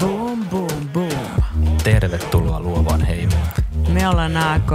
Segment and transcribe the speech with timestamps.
[0.00, 1.76] Boom, boom, boom.
[1.84, 3.46] Tervetuloa luovaan heimoon.
[3.92, 4.70] Me ollaan AK.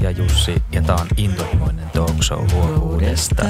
[0.00, 3.42] Ja Jussi, ja tää on intohimoinen talk show luovuudesta.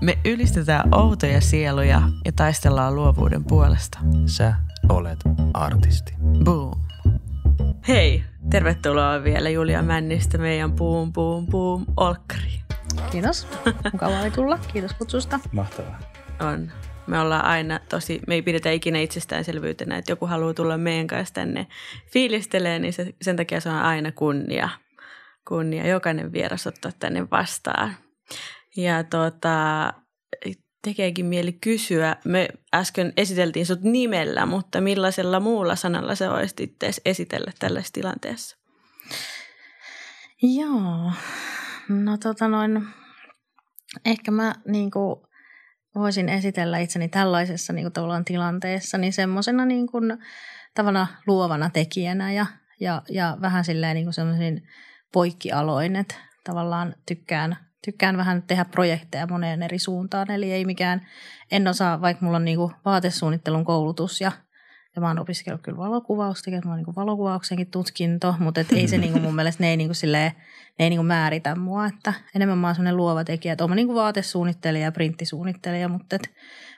[0.00, 3.98] Me ylistetään outoja sieluja ja taistellaan luovuuden puolesta.
[4.26, 4.54] Sä
[4.88, 5.18] olet
[5.54, 6.14] artisti.
[6.44, 6.80] Boom.
[7.88, 12.62] Hei, tervetuloa vielä Julia Männistä meidän Boom Boom Boom Olkkariin.
[13.10, 13.48] Kiitos.
[13.92, 14.58] Mukavaa oli tulla.
[14.72, 15.40] Kiitos kutsusta.
[15.52, 15.98] Mahtavaa.
[16.40, 16.70] On.
[17.06, 21.34] Me ollaan aina tosi, me ei pidetä ikinä itsestäänselvyytenä, että joku haluaa tulla meidän kanssa
[21.34, 21.66] tänne
[22.12, 24.68] fiilistelee, niin se, sen takia se on aina kunnia.
[25.48, 27.96] Kunnia jokainen vieras ottaa tänne vastaan.
[28.76, 29.92] Ja tota,
[30.82, 36.92] tekeekin mieli kysyä, me äsken esiteltiin sut nimellä, mutta millaisella muulla sanalla se voisit itse
[37.04, 38.56] esitellä tällaisessa tilanteessa?
[40.42, 41.12] Joo,
[41.88, 42.86] no tota noin,
[44.04, 45.20] ehkä mä niin kuin
[45.94, 50.18] voisin esitellä itseni tällaisessa niin kuin tavallaan tilanteessa, niin semmoisena niin kuin
[50.74, 52.46] tavallaan luovana tekijänä ja,
[52.80, 54.62] ja, ja vähän silleen niin kuin
[55.12, 61.06] poikkialoin, että tavallaan tykkään, tykkään vähän tehdä projekteja moneen eri suuntaan, eli ei mikään,
[61.50, 64.32] en osaa, vaikka mulla on niin kuin vaatesuunnittelun koulutus ja
[64.96, 68.98] ja mä oon opiskellut kyllä valokuvausta, mä oon niin valokuvauksenkin tutkinto, mutta et ei se
[68.98, 70.32] niin kuin mun mielestä, ne ei, niin kuin silleen,
[70.78, 73.76] ne ei niin kuin määritä mua, että enemmän mä oon sellainen luova tekijä, että oon
[73.76, 76.30] niin kuin vaatesuunnittelija ja printtisuunnittelija, mutta et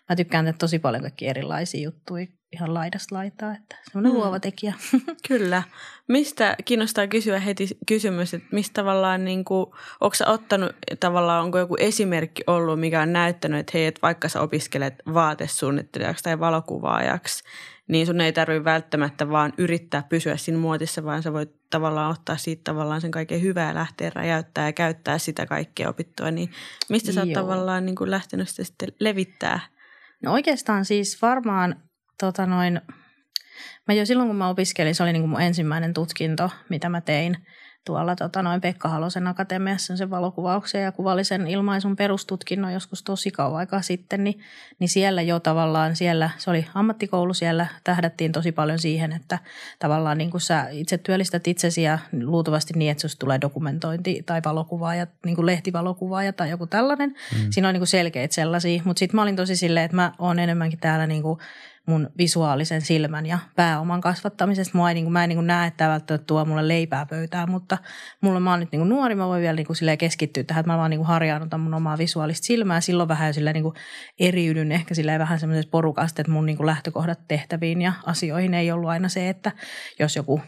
[0.09, 4.21] mä tykkään tehdä tosi paljon kaikki erilaisia juttuja ihan laidasta laitaa, että semmoinen hmm.
[4.21, 4.75] luova tekijä.
[5.29, 5.63] Kyllä.
[6.09, 9.67] Mistä kiinnostaa kysyä heti kysymys, että mistä tavallaan, niin kuin,
[10.01, 14.29] onko sä ottanut tavallaan, onko joku esimerkki ollut, mikä on näyttänyt, että hei, että vaikka
[14.29, 17.45] sä opiskelet vaatesuunnittelijaksi tai valokuvaajaksi,
[17.89, 22.37] niin sun ei tarvitse välttämättä vaan yrittää pysyä siinä muotissa, vaan sä voit tavallaan ottaa
[22.37, 26.31] siitä tavallaan sen kaiken hyvää ja lähteä räjäyttää ja käyttää sitä kaikkea opittua.
[26.31, 26.51] Niin
[26.89, 27.43] mistä sä oot Joo.
[27.43, 29.61] tavallaan niin kuin lähtenyt sitä sitten levittää?
[30.23, 31.77] No oikeastaan siis varmaan
[32.21, 32.81] tota noin,
[33.89, 37.01] mä jo silloin kun mä opiskelin, se oli niin kuin mun ensimmäinen tutkinto, mitä mä
[37.01, 37.37] tein–
[37.85, 43.59] tuolla tota, noin Pekka Halosen akatemiassa sen valokuvauksen ja kuvallisen ilmaisun perustutkinnon joskus tosi kauan
[43.59, 44.41] aikaa sitten, niin,
[44.79, 49.39] niin siellä jo tavallaan, siellä, se oli ammattikoulu, siellä tähdättiin tosi paljon siihen, että
[49.79, 54.41] tavallaan niin kuin sä itse työllistät itsesi ja luultavasti niin, että susta tulee dokumentointi tai
[54.45, 57.11] valokuvaaja, niin kuin lehtivalokuvaaja tai joku tällainen.
[57.11, 57.51] Mm.
[57.51, 60.39] Siinä on niin kuin selkeitä sellaisia, mutta sitten mä olin tosi silleen, että mä oon
[60.39, 61.39] enemmänkin täällä niin kuin
[61.87, 64.79] mun visuaalisen silmän ja pääoman kasvattamisesta.
[64.79, 67.79] Mua ei, niin kuin, mä en niin näe, että tämä tuo mulle leipää pöytään, mutta
[68.21, 70.73] mulla mä oon nyt niin kuin nuori, mä voin vielä niin kuin keskittyä tähän, että
[70.73, 72.81] mä vaan niin kuin harjaannutan mun omaa visuaalista silmää.
[72.81, 73.75] Silloin vähän silleen niin kuin
[74.21, 78.73] eriydyn ehkä silleen vähän semmoisesta porukasta, että mun niin kuin lähtökohdat tehtäviin ja asioihin ei
[78.73, 79.53] ollut aina se, että
[79.99, 80.41] jos joku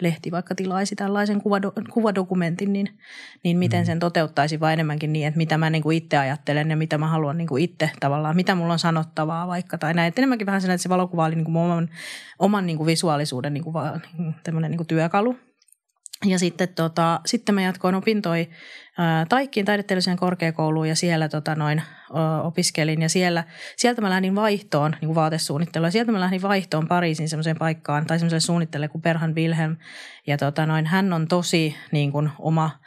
[0.00, 2.98] lehti vaikka tilaisi tällaisen kuvado- kuvadokumentin, niin,
[3.44, 3.86] niin miten mm.
[3.86, 7.08] sen toteuttaisi vai enemmänkin niin, että mitä mä niin kuin itse ajattelen ja mitä mä
[7.08, 10.08] haluan niin kuin itse tavallaan, mitä mulla on sanottavaa vaikka tai näin.
[10.08, 11.88] Että enemmänkin vähän sen, että se valokuva oli niin kuin oman,
[12.38, 13.74] oman niin kuin visuaalisuuden niin kuin,
[14.68, 15.36] niin kuin työkalu.
[16.24, 18.48] Ja sitten, tota, sitten mä jatkoin opintoi
[19.28, 21.82] Taikkiin taidetteelliseen korkeakouluun ja siellä tota, noin,
[22.42, 23.02] opiskelin.
[23.02, 23.44] Ja siellä,
[23.76, 25.90] sieltä mä lähdin vaihtoon, niin kuin vaatesuunnittelua.
[25.90, 29.76] Sieltä mä lähdin vaihtoon Pariisin semmoiseen paikkaan tai semmoiseen suunnittelemaan kuin Perhan Wilhelm.
[30.26, 32.70] Ja tota, noin, hän on tosi niin kuin, oma–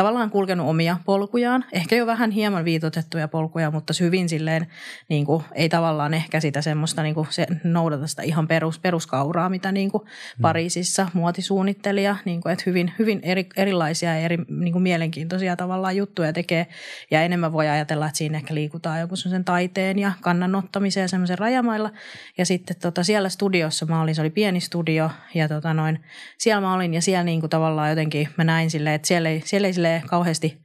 [0.00, 4.66] tavallaan kulkenut omia polkujaan, ehkä jo vähän hieman viitotettuja polkuja, mutta hyvin silleen
[5.08, 9.48] niin kuin, ei tavallaan ehkä sitä semmoista niin kuin se noudata sitä ihan perus, peruskauraa,
[9.48, 10.42] mitä niin kuin mm.
[10.42, 15.96] Pariisissa muotisuunnittelija, niin kuin, että hyvin, hyvin eri, erilaisia ja eri niin kuin mielenkiintoisia tavallaan
[15.96, 16.66] juttuja tekee.
[17.10, 21.38] Ja enemmän voi ajatella, että siinä ehkä liikutaan joku semmoisen taiteen ja kannanottamisen ja semmoisen
[21.38, 21.90] rajamailla.
[22.38, 26.00] Ja sitten tota, siellä studiossa mä olin, se oli pieni studio ja tota, noin,
[26.38, 29.42] siellä mä olin ja siellä niin kuin, tavallaan jotenkin mä näin silleen, että siellä ei,
[29.44, 30.62] siellä ei silleen kauheasti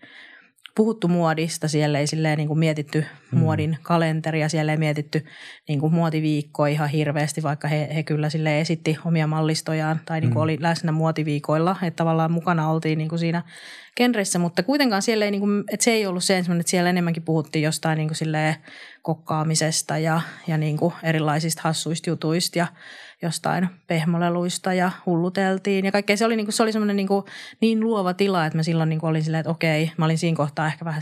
[0.76, 3.40] puhuttu muodista, siellä ei silleen niin kuin mietitty mm.
[3.40, 5.26] muodin kalenteria, siellä ei mietitty
[5.68, 10.30] niin kuin muotiviikkoa ihan hirveästi, vaikka he, he kyllä sille esitti omia mallistojaan tai niin
[10.32, 10.44] kuin mm.
[10.44, 13.44] oli läsnä muotiviikoilla, että tavallaan mukana oltiin niin kuin siinä
[13.98, 16.90] genressä, mutta kuitenkaan siellä ei, niin kuin, että se ei ollut se ensimmäinen, että siellä
[16.90, 18.56] enemmänkin puhuttiin jostain niin kuin
[19.02, 22.68] kokkaamisesta ja, ja niin kuin erilaisista hassuista jutuista ja
[23.22, 26.18] jostain pehmoleluista ja hulluteltiin ja kaikkea.
[26.18, 27.26] Se oli, niin kuin, se oli semmoinen niin, kuin,
[27.62, 30.38] niin luova tila, että mä silloin niin kuin olin silleen, että okei, mä olin siinä
[30.38, 31.02] kohtaa ehkä vähän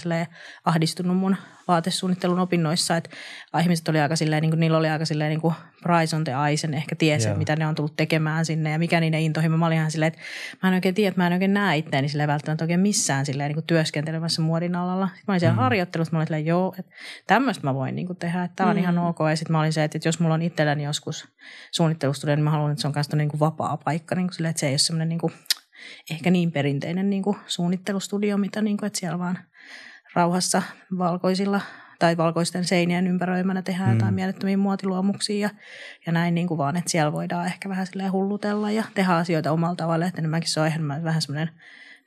[0.66, 1.36] ahdistunut mun
[1.68, 3.10] vaatesuunnittelun opinnoissa, että
[3.62, 6.32] ihmiset oli aika silleen, niin kuin, niillä oli aika silleen niin kuin price on the
[6.48, 7.38] eyes, ne ehkä tiesi, yeah.
[7.38, 9.58] mitä ne on tullut tekemään sinne ja mikä niiden intohimo.
[9.58, 10.22] Mä olin ihan silleen, että
[10.64, 13.48] mä en oikein tiedä, että mä en oikein näe itseäni silleen välttämättä oikein missään silleen
[13.48, 15.08] niin kuin työskentelemässä muodin alalla.
[15.08, 15.60] Sitten mä olin siellä mm.
[15.60, 16.92] harjoittelussa, mä olin silleen, joo, että
[17.28, 18.82] tämmöistä mä voin niin kuin tehdä, että tämä on mm.
[18.82, 19.18] ihan ok.
[19.30, 21.28] Ja sitten mä olin se, että jos mulla on itselläni joskus
[21.72, 24.50] suunnittelustudio, niin mä haluan, että se on myös niin kuin vapaa paikka, niin kuin silleen,
[24.50, 25.34] että se ei ole semmoinen niin kuin,
[26.12, 29.38] ehkä niin perinteinen niin kuin suunnittelustudio, mitä niin kuin, että siellä vaan
[30.14, 30.62] rauhassa
[30.98, 31.62] valkoisilla
[32.00, 33.96] tai valkoisten seinien ympäröimänä tehdään mm.
[33.96, 35.50] jotain mielettömiä muotiluomuksia ja,
[36.06, 39.52] ja näin niin kuin vaan, että siellä voidaan ehkä vähän silleen hullutella ja tehdä asioita
[39.52, 41.50] omalla tavalla, että enemmänkin se on enemmän vähän semmoinen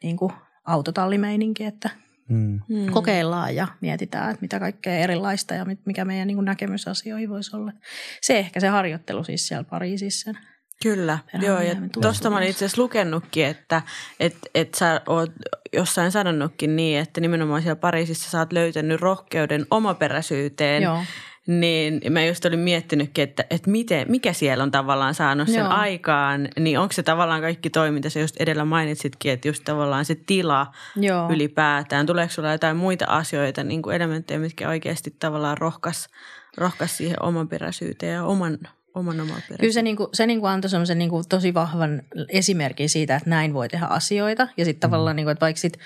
[0.03, 0.33] niin kuin
[0.65, 1.91] autotallimeininki, että
[2.29, 2.61] mm.
[2.93, 7.57] kokeillaan ja mietitään, että mitä kaikkea erilaista ja mikä meidän niin kuin näkemys asioihin voisi
[7.57, 7.73] olla.
[8.21, 10.35] Se ehkä se harjoittelu siis siellä Pariisissa.
[10.83, 13.83] Kyllä, joo, ja tuosta mä olin itse asiassa lukenutkin, että
[14.21, 15.31] et, et sä oot
[15.73, 20.83] jossain sanonutkin niin, että nimenomaan siellä Pariisissa sä oot löytänyt rohkeuden omaperäisyyteen.
[20.83, 20.99] Joo.
[21.47, 25.69] Niin mä just olin miettinytkin, että, että miten, mikä siellä on tavallaan saanut sen Joo.
[25.69, 26.49] aikaan.
[26.61, 30.67] Niin onko se tavallaan kaikki toiminta, sä just edellä mainitsitkin, että just tavallaan se tila
[30.97, 31.31] Joo.
[31.33, 32.07] ylipäätään.
[32.07, 36.09] Tuleeko sulla jotain muita asioita, niin kuin elementtejä, mitkä oikeasti tavallaan rohkas,
[36.57, 38.59] rohkas siihen omaperäisyyteen ja oman
[38.97, 43.31] oman oman Kyllä se, niinku, se niinku antoi semmoisen niinku tosi vahvan esimerkin siitä, että
[43.31, 44.49] näin voi tehdä asioita.
[44.57, 44.91] Ja sitten mm.
[44.91, 45.79] tavallaan, niinku, että vaikka sit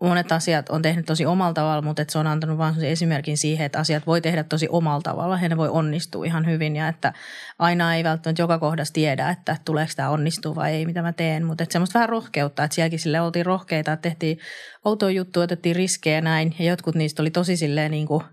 [0.00, 3.66] monet asiat on tehnyt tosi omalla tavalla, mutta että se on antanut vain esimerkin siihen,
[3.66, 6.76] että asiat voi tehdä tosi omalla tavalla ja ne voi onnistua ihan hyvin.
[6.76, 7.12] Ja että
[7.58, 11.44] aina ei välttämättä joka kohdassa tiedä, että tuleeko tämä onnistuu vai ei, mitä mä teen.
[11.44, 14.38] Mutta että semmoista vähän rohkeutta, että sielläkin sille oltiin rohkeita, että tehtiin
[14.84, 16.54] outoa juttuja, otettiin riskejä näin.
[16.58, 18.24] Ja jotkut niistä oli tosi silleen niin kuin–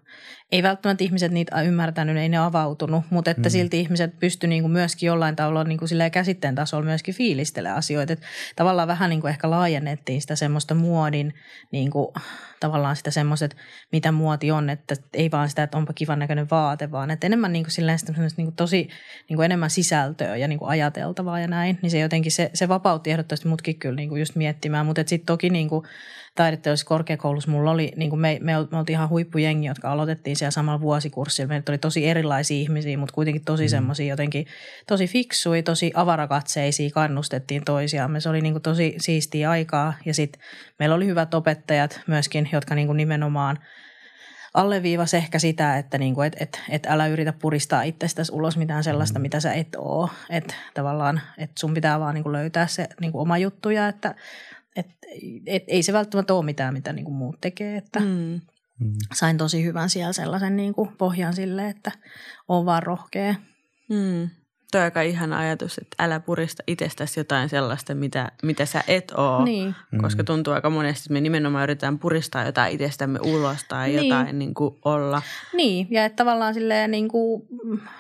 [0.51, 3.51] ei välttämättä ihmiset niitä ymmärtänyt, ei ne avautunut, mutta että mm.
[3.51, 8.13] silti ihmiset pysty niin kuin myöskin jollain tavalla niin kuin käsitteen tasolla myöskin fiilistelemään asioita.
[8.13, 8.25] Että
[8.55, 11.33] tavallaan vähän niin kuin ehkä laajennettiin sitä semmoista muodin,
[11.71, 12.07] niin kuin,
[12.59, 13.49] tavallaan sitä semmoista,
[13.91, 17.53] mitä muoti on, että ei vaan sitä, että onpa kivan näköinen vaate, vaan että enemmän
[17.53, 17.99] niin kuin silleen
[18.37, 18.89] niin kuin tosi
[19.29, 22.67] niin kuin enemmän sisältöä ja niin kuin ajateltavaa ja näin, niin se jotenkin se, se
[22.67, 25.85] vapautti ehdottomasti mutkin kyllä niin kuin just miettimään, mutta sitten toki niin kuin
[26.35, 30.51] taideteollisessa korkeakoulussa mulla oli, niin kuin me, me, me oltiin ihan huippujengi, jotka aloitettiin siellä
[30.51, 31.47] samalla vuosikurssilla.
[31.47, 33.69] Meillä oli tosi erilaisia ihmisiä, mutta kuitenkin tosi mm.
[33.69, 34.45] semmoisia jotenkin
[34.87, 38.21] tosi fiksui, tosi avarakatseisia, kannustettiin toisiaan.
[38.21, 40.41] Se oli niin kuin tosi siistiä aikaa ja sitten
[40.79, 43.59] meillä oli hyvät opettajat myöskin, jotka niin kuin nimenomaan–
[44.53, 49.19] alleviivasi ehkä sitä, että niinku, et, et, et älä yritä puristaa itsestäsi ulos mitään sellaista,
[49.19, 49.21] mm.
[49.21, 50.09] mitä sä et oo.
[50.29, 54.15] Että tavallaan, että sun pitää vaan niinku löytää se niinku oma juttu ja että
[54.75, 54.87] et,
[55.45, 57.77] et, ei se välttämättä ole mitään, mitä niin kuin muut tekee.
[57.77, 58.41] Että mm.
[59.13, 61.91] Sain tosi hyvän siellä sellaisen niin kuin pohjan sille, että
[62.47, 63.35] on vaan rohkea.
[63.89, 64.29] Mm.
[64.71, 69.11] Tuo on aika ihana ajatus, että älä purista itsestäsi jotain sellaista, mitä, mitä sä et
[69.11, 69.43] ole.
[69.43, 69.75] Niin.
[70.01, 74.07] Koska tuntuu aika monesti, että me nimenomaan yritetään puristaa jotain itsestämme ulos tai niin.
[74.07, 75.21] jotain niin kuin olla.
[75.53, 77.47] Niin, ja että tavallaan silleen niin kuin,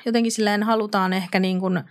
[0.05, 1.81] jotenkin silleen halutaan ehkä niin kuin–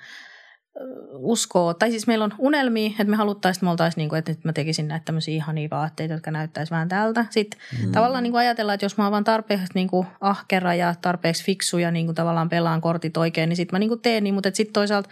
[1.12, 4.32] uskoo, tai siis meillä on unelmia, että me haluttaisiin, että me oltaisiin, niin kuin, että
[4.32, 7.26] nyt mä tekisin näitä tämmöisiä ihania vaatteita, jotka näyttäisi vähän tältä.
[7.30, 7.92] Sitten mm.
[7.92, 11.44] tavallaan niin kuin ajatellaan, että jos mä oon vaan tarpeeksi niin kuin ahkera ja tarpeeksi
[11.44, 14.34] fiksu ja niin kuin tavallaan pelaan kortit oikein, niin sitten mä niin kuin teen niin,
[14.34, 15.08] mutta sitten toisaalta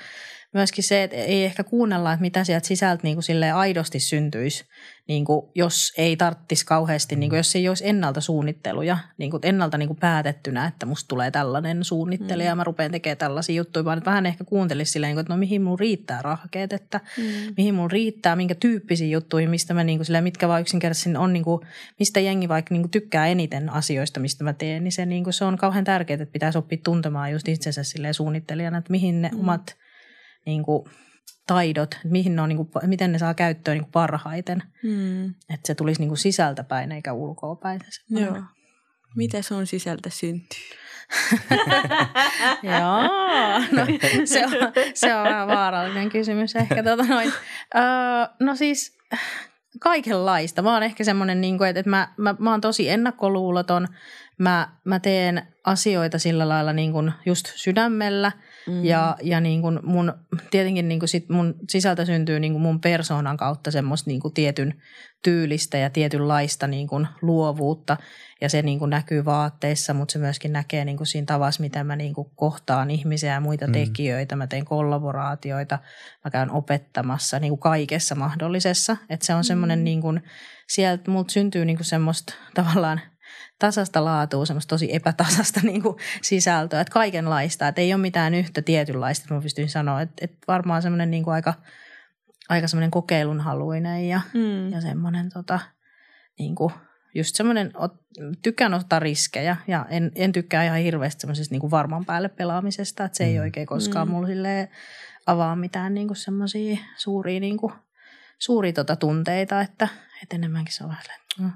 [0.57, 4.65] myöskin se, että ei ehkä kuunnella, että mitä sieltä sisältä niin kuin aidosti syntyisi,
[5.09, 9.41] niin kuin jos ei tarttisi kauheasti, niin kuin jos ei olisi ennalta suunnitteluja, niin kuin
[9.43, 12.49] ennalta niin kuin päätettynä, että musta tulee tällainen suunnittelija mm.
[12.49, 15.63] ja mä rupean tekemään tällaisia juttuja, vaan että vähän ehkä kuuntelisi silleen, että no mihin
[15.63, 17.25] mun riittää rahkeet, että mm.
[17.57, 21.33] mihin mun riittää, minkä tyyppisiä juttuja, mistä mä niin kuin silleen, mitkä vaan yksinkertaisesti on,
[21.33, 21.61] niin kuin,
[21.99, 25.35] mistä jengi vaikka niin kuin tykkää eniten asioista, mistä mä teen, niin se, niin kuin,
[25.35, 29.31] se on kauhean tärkeää, että pitäisi oppia tuntemaan just itsensä silleen suunnittelijana, että mihin ne
[29.33, 29.41] mm.
[29.41, 29.77] omat
[30.47, 30.85] niin kuin,
[31.47, 34.63] taidot, mihin ne on, niin kuin, miten ne saa käyttöön niin kuin parhaiten.
[34.83, 35.27] Mm.
[35.29, 37.81] Että se tulisi niin kuin sisältäpäin eikä ulkoapäin.
[38.11, 38.43] Joo.
[39.17, 40.59] Mitä sun sisältä syntyy?
[42.63, 43.03] Joo,
[43.73, 43.87] no,
[44.25, 44.53] se, on,
[44.95, 46.83] se on vähän vaarallinen kysymys ehkä.
[46.83, 47.33] Tota noin.
[47.77, 47.83] Öö,
[48.41, 48.99] no siis
[49.81, 50.63] kaikenlaista.
[50.63, 53.89] Mä oon ehkä semmoinen, niin kuin, että, että mä, mä, mä oon tosi ennakkoluuloton.
[54.39, 58.33] Mä, mä teen asioita sillä lailla niin kuin just sydämellä–
[58.67, 58.85] Mm.
[58.85, 60.13] Ja, ja niin kuin mun,
[60.51, 64.35] tietenkin niin kuin sit mun sisältä syntyy niin kuin mun persoonan kautta semmoista niin kuin
[64.35, 64.75] tietyn
[65.25, 67.97] tyylistä ja tietynlaista niin kuin luovuutta.
[68.41, 71.87] Ja se niin kuin näkyy vaatteissa, mutta se myöskin näkee niin kuin siinä tavassa, miten
[71.87, 73.73] mä niin kuin kohtaan ihmisiä ja muita mm.
[73.73, 74.37] tekijöitä.
[74.37, 75.79] Mä teen kollaboraatioita,
[76.25, 78.97] mä käyn opettamassa niin kuin kaikessa mahdollisessa.
[79.11, 79.85] Että se on semmoinen, mm.
[79.85, 80.23] niin kuin,
[80.69, 83.01] sieltä multa syntyy niin kuin semmoista tavallaan–
[83.59, 88.63] tasasta laatua, semmoista tosi epätasasta niin kuin sisältöä, että kaikenlaista, että ei ole mitään yhtä
[88.63, 91.55] tietynlaista, mä pystyn sanoa, että, että varmaan semmoinen niin kuin aika,
[92.49, 94.71] aika semmoinen kokeilunhaluinen ja, mm.
[94.71, 95.61] ja semmoinen tota,
[96.39, 96.73] niin kuin
[97.15, 97.73] just semmoinen,
[98.43, 103.05] tykkään ottaa riskejä ja en, en tykkää ihan hirveästi semmoisesta niin kuin varman päälle pelaamisesta,
[103.05, 103.43] että se ei mm.
[103.43, 104.13] oikein koskaan mm.
[104.13, 104.69] mulle
[105.27, 107.73] avaa mitään niin kuin semmoisia suuria, niin kuin,
[108.39, 109.89] suuria tota tunteita, että,
[110.23, 111.05] että enemmänkin se on vähän
[111.41, 111.53] mm,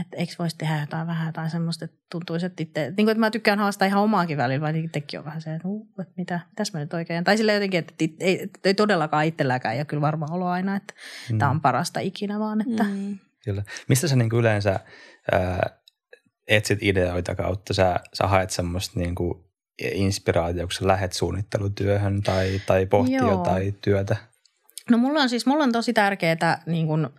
[0.00, 3.20] että eikö voisi tehdä jotain vähän jotain semmoista, että tuntuisi, että, itse, niin kuin, että
[3.20, 6.40] mä tykkään haastaa ihan omaakin välillä, vaan itsekin on vähän se, että, uh, että mitä,
[6.50, 7.24] mitäs mä nyt oikein.
[7.24, 10.94] Tai sille jotenkin, että ei, että ei todellakaan itselläkään ja kyllä varmaan olo aina, että
[11.32, 11.38] mm.
[11.38, 12.60] tämä on parasta ikinä vaan.
[12.60, 12.84] Että.
[12.84, 13.18] Mm.
[13.44, 13.62] Kyllä.
[13.88, 14.80] Mistä sä niin kuin yleensä
[15.32, 15.70] ää,
[16.48, 19.44] etsit ideoita kautta, sä, sä haet semmoista niin kuin
[19.80, 23.30] inspiraatiota, kun sä lähet suunnittelutyöhön tai, tai pohtii Joo.
[23.30, 24.16] jotain työtä?
[24.90, 27.10] No mulla on siis, mulla on tosi tärkeää, niin kun,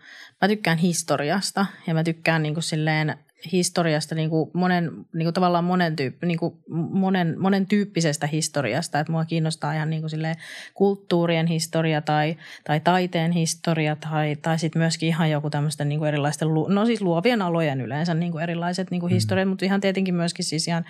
[0.41, 5.33] mä tykkään historiasta ja mä tykkään niin kun silleen historiasta niin kuin monen, niin kuin
[5.33, 6.53] tavallaan monen, tyyppi, niin kuin
[6.89, 8.99] monen, monen tyyppisestä historiasta.
[8.99, 10.35] Että mua kiinnostaa ihan niin kuin silleen
[10.73, 16.07] kulttuurien historia tai, tai taiteen historia tai, tai sitten myöskin ihan joku tämmöisten niin kuin
[16.07, 19.15] erilaisten, no siis luovien alojen yleensä niin kuin erilaiset niin kuin Mm.
[19.15, 20.85] historiat, mutta ihan tietenkin myöskin siis ihan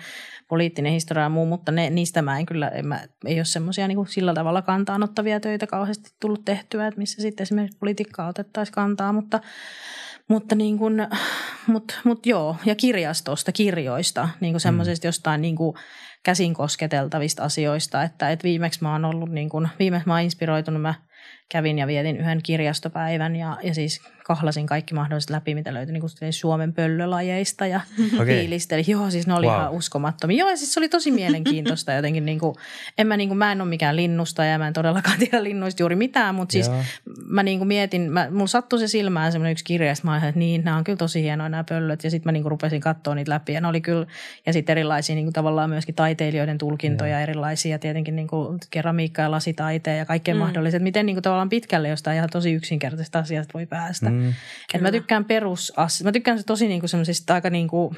[0.48, 3.88] poliittinen historia ja muu, mutta ne, niistä mä en kyllä, en mä, ei ole semmoisia
[3.88, 9.12] niin sillä tavalla kantaanottavia töitä kauheasti tullut tehtyä, että missä sitten esimerkiksi politiikkaa otettaisiin kantaa,
[9.12, 9.40] mutta
[10.28, 11.06] mutta niin kuin,
[11.66, 15.76] mut, mut joo, ja kirjastosta, kirjoista, niin kuin semmoisesta jostain niin kuin
[16.22, 20.82] käsin kosketeltavista asioista, että, että viimeksi mä oon ollut, niin kuin, viimeksi mä oon inspiroitunut,
[20.82, 20.94] mä
[21.48, 26.00] kävin ja vietin yhden kirjastopäivän ja, ja siis kahlasin kaikki mahdolliset läpi, mitä löytyi niin
[26.00, 27.80] kuin Suomen pöllölajeista ja
[28.14, 28.26] okay.
[28.26, 28.84] fiilistelin.
[28.88, 29.54] Joo, siis ne oli Wow.
[29.56, 30.38] ihan uskomattomia.
[30.38, 32.24] Joo, ja siis se oli tosi mielenkiintoista jotenkin.
[32.24, 32.56] Niin kuin,
[32.98, 35.82] en mä, niin kuin, mä en ole mikään linnusta ja mä en todellakaan tiedä linnuista
[35.82, 36.82] juuri mitään, mutta siis Joo.
[37.26, 40.12] mä niin kuin mietin, mä, mulla sattui se silmään semmoinen yksi kirja, ja sit mä
[40.12, 42.04] ajattelin, että niin, nämä on kyllä tosi hienoja nämä pöllöt.
[42.04, 44.06] Ja sitten mä niin kuin rupesin katsoa niitä läpi ja ne oli kyllä,
[44.46, 49.30] ja sitten erilaisia niin kuin tavallaan myöskin taiteilijoiden tulkintoja erilaisia, tietenkin niin kuin keramiikka ja
[49.30, 50.38] lasitaiteen ja kaikkea mm.
[50.38, 50.82] mahdolliset.
[50.82, 54.10] Miten niin kuin tavallaan pitkälle jostain ihan tosi yksinkertaisesta asiasta voi päästä.
[54.10, 54.15] Mm.
[54.16, 54.34] Mm.
[54.74, 55.72] Et mä tykkään perus,
[56.04, 57.94] mä tykkään se tosi niinku semmoisista aika niinku,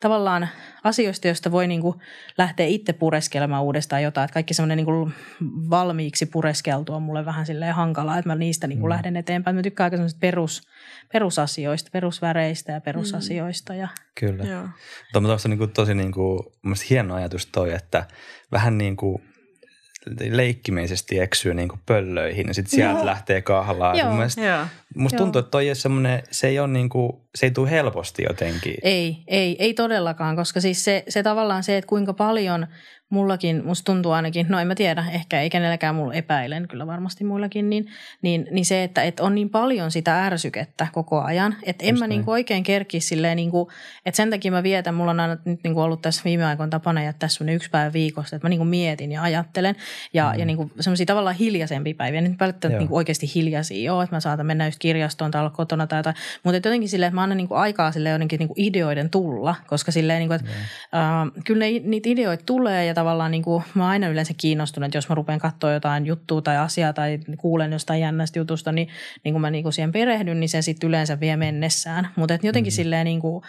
[0.00, 0.48] tavallaan
[0.84, 2.00] asioista, joista voi niinku
[2.38, 4.24] lähteä itse pureskelemaan uudestaan jotain.
[4.24, 5.10] Että kaikki semmoinen niinku
[5.70, 8.90] valmiiksi pureskeltu on mulle vähän silleen hankalaa, että mä niistä niinku mm.
[8.90, 9.56] lähden eteenpäin.
[9.56, 10.62] Mä tykkään aika semmoisista perus,
[11.12, 13.74] perusasioista, perusväreistä ja perusasioista.
[13.74, 13.88] Ja,
[14.20, 14.44] Kyllä.
[14.44, 14.68] Joo.
[15.12, 16.52] Tuo on niinku tosi niinku,
[16.90, 18.06] hieno ajatus toi, että
[18.52, 19.33] vähän niin kuin
[20.30, 23.06] leikkimielisesti eksyy niinku pöllöihin ja sitten sieltä Joo.
[23.06, 23.98] lähtee kahlaan.
[23.98, 24.08] Joo.
[24.08, 24.66] Mun mielestä, Joo.
[24.96, 25.24] musta Joo.
[25.24, 28.74] tuntuu, että toi semmoinen, se ei ole niinku, se ei tule helposti jotenkin.
[28.82, 32.66] Ei, ei, ei todellakaan, koska siis se, se tavallaan se, että kuinka paljon
[33.14, 37.24] mullakin, musta tuntuu ainakin, no en mä tiedä, ehkä ei kenelläkään mulla epäilen, kyllä varmasti
[37.24, 37.86] muillakin, niin,
[38.22, 42.00] niin, niin se, että, että on niin paljon sitä ärsykettä koko ajan, että en Just
[42.00, 42.18] mä näin.
[42.18, 43.70] niinku oikein kerki silleen, niinku,
[44.06, 47.02] että sen takia mä vietän, mulla on aina nyt niinku ollut tässä viime aikoina tapana
[47.02, 49.76] jättää semmoinen yksi päivä viikossa, että mä niinku mietin ja ajattelen
[50.14, 50.38] ja, mm.
[50.38, 52.78] ja niinku semmoisia tavallaan hiljaisempia päiviä, nyt välttämättä Joo.
[52.78, 56.16] niinku oikeasti hiljaisia, joo, että mä saatan mennä just kirjastoon tai olla kotona tai jotain,
[56.42, 59.92] mutta et jotenkin silleen, että mä annan niinku aikaa sille jotenkin niinku ideoiden tulla, koska
[59.92, 60.48] silleen, niinku, että
[60.94, 64.98] äh, kyllä ne, niitä ideoita tulee ja tavallaan niinku, mä oon aina yleensä kiinnostunut, että
[64.98, 68.88] jos mä rupean katsoa jotain juttua tai asiaa tai kuulen jostain jännästä jutusta, niin,
[69.24, 72.08] niin kun mä niinku siihen perehdyn, niin se sitten yleensä vie mennessään.
[72.16, 72.74] Mutta jotenkin mm.
[72.74, 73.42] silleen niinku,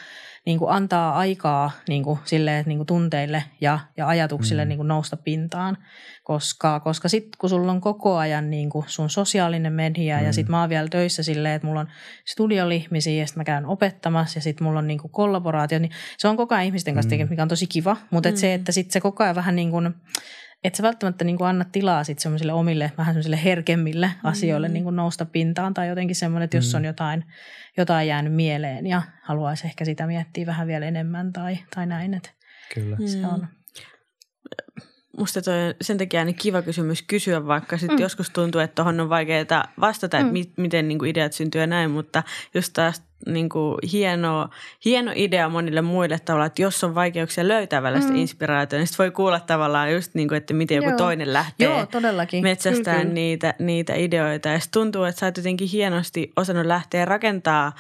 [0.46, 4.70] niin kuin antaa aikaa niin kuin silleen, niin kuin tunteille ja, ja ajatuksille mm.
[4.70, 5.78] niin kuin nousta pintaan,
[6.26, 10.26] koska, koska sitten kun sulla on koko ajan niin kuin sun sosiaalinen media mm.
[10.26, 11.88] ja sitten mä oon vielä töissä silleen, että mulla on
[12.26, 16.28] studiolihmisiä ja sitten mä käyn opettamassa ja sitten mulla on niin kuin kollaboraatio, niin se
[16.28, 18.94] on koko ajan ihmisten kanssa tekemistä, mikä on tosi kiva, mutta et se, että sitten
[18.94, 19.94] se koko ajan vähän niin kuin,
[20.64, 24.84] että sä välttämättä niin kuin anna tilaa sitten semmoisille omille, vähän semmoisille herkemmille asioille niin
[24.84, 27.26] kuin nousta pintaan tai jotenkin semmoinen, että jos on jotain,
[27.78, 32.30] jotain jäänyt mieleen ja haluaisi ehkä sitä miettiä vähän vielä enemmän tai, tai näin, että
[32.74, 32.98] Kyllä.
[33.06, 33.48] se on.
[35.18, 38.02] Musta toi on sen takia niin kiva kysymys kysyä, vaikka sitten mm.
[38.02, 40.34] joskus tuntuu, että tuohon on vaikeaa vastata, että Mm.
[40.34, 44.50] mi- miten niin kuin ideat syntyy ja näin, mutta just taas niin kuin hieno,
[44.86, 48.16] hieno idea monille muille tavalla, että jos on vaikeuksia löytää välistä mm.
[48.18, 50.98] inspiraatiota, niin sitten voi kuulla tavallaan just niin kuin, että miten joku Joo.
[50.98, 52.44] toinen lähtee Joo, todellakin.
[52.44, 53.14] metsästään Kyllä, kyllä.
[53.14, 54.50] niitä, niitä ideoita.
[54.50, 57.72] Ja tuntuu, että sä oot jotenkin hienosti osannut lähteä rakentaa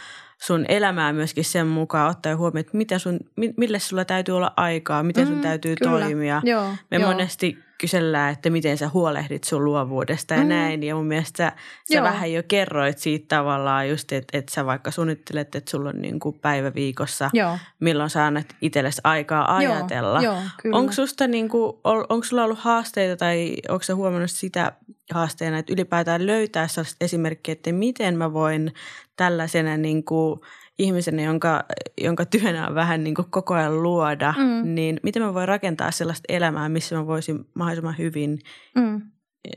[0.41, 4.53] sun elämää myöskin sen mukaan, ottaa huomioon, että mitä sun, mi- mille sulla täytyy olla
[4.57, 5.99] aikaa, miten sun Mm, täytyy kyllä.
[6.05, 6.41] toimia.
[6.45, 7.11] Joo, Me joo.
[7.11, 10.47] monesti kysellään, että miten sä huolehdit sun luovuudesta ja Mm.
[10.49, 10.83] näin.
[10.83, 11.51] Ja mun mielestä sä,
[11.93, 16.01] sä vähän jo kerroit siitä tavallaan just, että, että sä vaikka suunnittelet, että sulla on
[16.01, 17.57] niin kuin päivä viikossa, Joo.
[17.79, 20.21] milloin sä annat itsellesi aikaa Joo, ajatella.
[20.21, 20.37] joo.
[20.71, 24.71] Onko susta niin kuin, onko sulla ollut haasteita tai onko sä huomannut sitä
[25.13, 28.73] haasteena, että ylipäätään löytää sellaista esimerkkiä, että miten mä voin
[29.15, 30.39] tällaisena niin kuin
[30.79, 31.63] ihmisenä, jonka,
[32.01, 34.75] jonka työnä on vähän niin kuin koko ajan luoda, Mm.
[34.75, 38.39] niin miten mä voin rakentaa sellaista elämää, missä mä voisin mahdollisimman hyvin
[38.75, 39.01] Mm.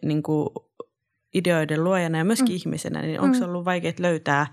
[0.03, 0.49] niin kuin
[1.35, 2.57] ideoiden luojana ja myöskin mm.
[2.57, 3.38] ihmisenä, niin onko Mm.
[3.38, 4.47] se ollut vaikea löytää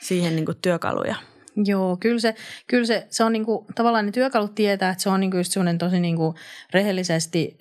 [0.00, 1.16] siihen niin kuin työkaluja?
[1.64, 2.34] Joo, kyllä se,
[2.66, 6.00] kyllä se, se on niinku, tavallaan ne työkalut tietää, että se on niinku just tosi
[6.00, 6.34] niinku
[6.72, 7.56] rehellisesti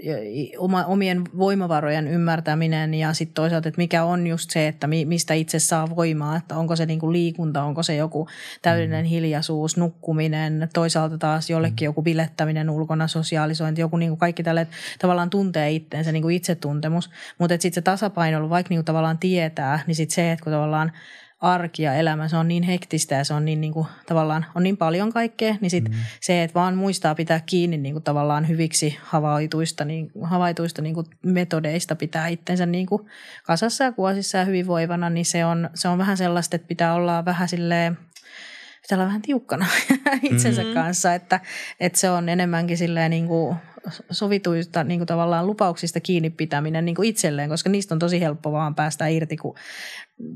[0.57, 5.33] oma, omien voimavarojen ymmärtäminen ja sitten toisaalta, että mikä on just se, että mi, mistä
[5.33, 8.27] itse saa voimaa, että onko se niinku liikunta, onko se joku
[8.61, 14.67] täydellinen hiljaisuus, nukkuminen, toisaalta taas jollekin joku bilettäminen ulkona, sosiaalisointi, joku niinku kaikki tälle,
[14.99, 17.09] tavallaan tuntee itteensä, niinku itsetuntemus,
[17.39, 20.91] mutta sitten se tasapaino, vaikka niinku tavallaan tietää, niin sitten se, että kun tavallaan
[21.45, 24.63] arki ja elämä, se on niin hektistä ja se on niin, niin kuin, tavallaan on
[24.63, 25.95] niin paljon kaikkea, niin sit mm.
[26.21, 31.05] se, että vaan muistaa pitää kiinni niin kuin, tavallaan hyviksi havaituista, niin, havaituista niin kuin,
[31.25, 33.05] metodeista pitää itsensä niin kuin,
[33.43, 37.25] kasassa ja kuosissa ja hyvinvoivana, niin se on, se on vähän sellaista, että pitää olla
[37.25, 37.97] vähän silleen,
[38.81, 39.65] pitää olla vähän tiukkana
[40.31, 40.73] itsensä mm-hmm.
[40.73, 41.39] kanssa, että,
[41.79, 43.55] että se on enemmänkin silleen niin kuin
[44.11, 48.51] sovituista niin kuin tavallaan lupauksista kiinni pitäminen niin kuin itselleen, koska niistä on tosi helppo
[48.51, 49.55] vaan päästä irti, kun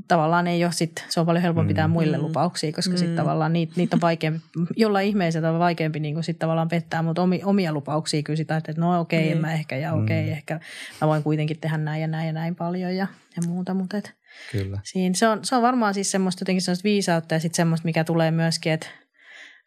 [0.08, 1.92] tavallaan ei ole sit, se on paljon helpompi pitää mm.
[1.92, 2.98] muille lupauksia, koska mm.
[2.98, 4.40] sitten tavallaan niitä, niitä on vaikeampi,
[4.78, 8.74] jollain ihmeisellä on vaikeampi niin sit tavallaan pettää, mutta omi, omia lupauksia kyllä sitä, että
[8.78, 9.36] no okei, okay, mm.
[9.36, 10.32] en mä ehkä ja okei, okay, mm.
[10.32, 10.60] ehkä
[11.02, 14.20] mä voin kuitenkin tehdä näin ja näin ja näin paljon ja, ja muuta, mutta et,
[14.52, 14.80] Kyllä.
[14.84, 18.04] Siinä, se, on, se on varmaan siis semmoista jotenkin semmoista viisautta ja sitten semmoista, mikä
[18.04, 18.88] tulee myöskin, että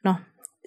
[0.04, 0.16] no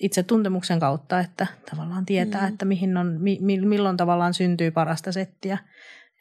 [0.01, 2.47] itse tuntemuksen kautta, että tavallaan tietää, mm.
[2.47, 5.57] että mihin on, mi, milloin tavallaan syntyy parasta settiä.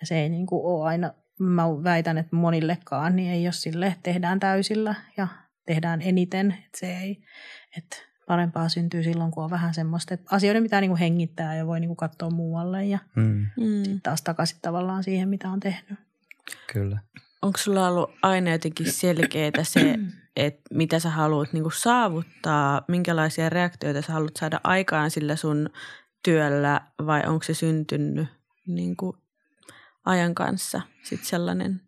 [0.01, 3.87] Ja se ei niin kuin ole aina, mä väitän, että monillekaan, niin ei ole sille,
[3.87, 5.29] että tehdään täysillä ja
[5.67, 6.53] tehdään eniten.
[6.53, 7.23] Että se ei,
[7.77, 11.67] että parempaa syntyy silloin, kun on vähän semmoista, että asioiden pitää niin kuin hengittää ja
[11.67, 13.47] voi niin kuin katsoa muualle ja mm.
[13.57, 14.01] mm.
[14.03, 15.99] taas takaisin tavallaan siihen, mitä on tehnyt.
[16.73, 16.99] Kyllä.
[17.43, 19.95] Onko sulla ollut aina jotenkin selkeää se,
[20.37, 25.71] että mitä sä haluat niin kuin saavuttaa, minkälaisia reaktioita sä haluat saada aikaan sillä sun
[26.23, 28.29] työllä vai onko se syntynyt
[28.67, 29.17] niin kuin
[30.05, 31.81] ajan kanssa sitten sellainen?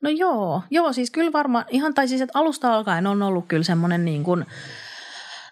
[0.00, 3.62] No joo, joo siis kyllä varmaan, ihan tai siis että alusta alkaen on ollut kyllä
[3.62, 4.46] semmoinen niin kuin,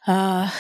[0.09, 0.55] äh,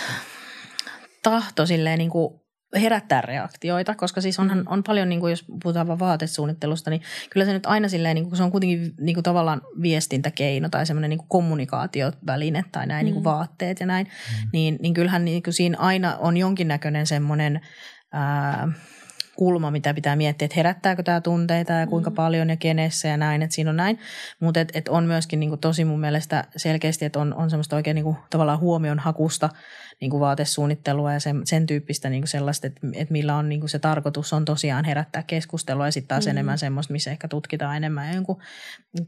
[1.23, 2.44] tahto silleen niin kuin
[2.81, 7.47] herättää reaktioita, koska siis onhan, on paljon, niin kuin jos puhutaan vaan vaatesuunnittelusta, niin kyllä
[7.47, 11.11] se nyt aina silleen, niin kuin, se on kuitenkin niin kuin tavallaan viestintäkeino tai semmoinen
[11.11, 13.05] niin kommunikaatioväline tai näin mm.
[13.05, 14.49] niin kuin vaatteet ja näin, mm.
[14.53, 17.61] niin, niin kyllähän niin kuin siinä aina on jonkinnäköinen semmoinen
[18.13, 18.69] ää,
[19.37, 22.15] kulma, mitä pitää miettiä, että herättääkö tämä tunteita ja kuinka mm.
[22.15, 23.99] paljon ja kenessä ja näin, että siinä on näin.
[24.41, 27.77] Mutta et, et on myöskin niin kuin tosi mun mielestä selkeästi, että on, on semmoista
[27.77, 29.51] oikein niin kuin, tavallaan huomion hakusta
[30.01, 33.61] niin kuin vaatesuunnittelua ja sen, sen tyyppistä niin kuin sellaista, että, että millä on niin
[33.61, 36.31] kuin se tarkoitus on tosiaan herättää keskustelua ja sitten taas mm.
[36.31, 38.43] enemmän semmoista, missä ehkä tutkitaan enemmän jonkun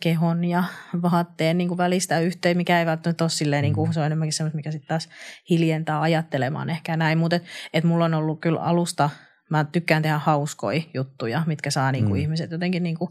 [0.01, 0.65] kehon ja
[1.03, 4.33] vaatteen niin kuin välistä yhteen, mikä ei välttämättä ole silleen, niin kuin, se on enemmänkin
[4.33, 5.09] semmoista, mikä sitten taas
[5.51, 9.11] hiljentää ajattelemaan ehkä näin, mutta et, et mulla on ollut kyllä alusta–
[9.51, 12.17] mä tykkään tehdä hauskoja juttuja, mitkä saa niinku mm.
[12.17, 13.09] ihmiset jotenkin niinku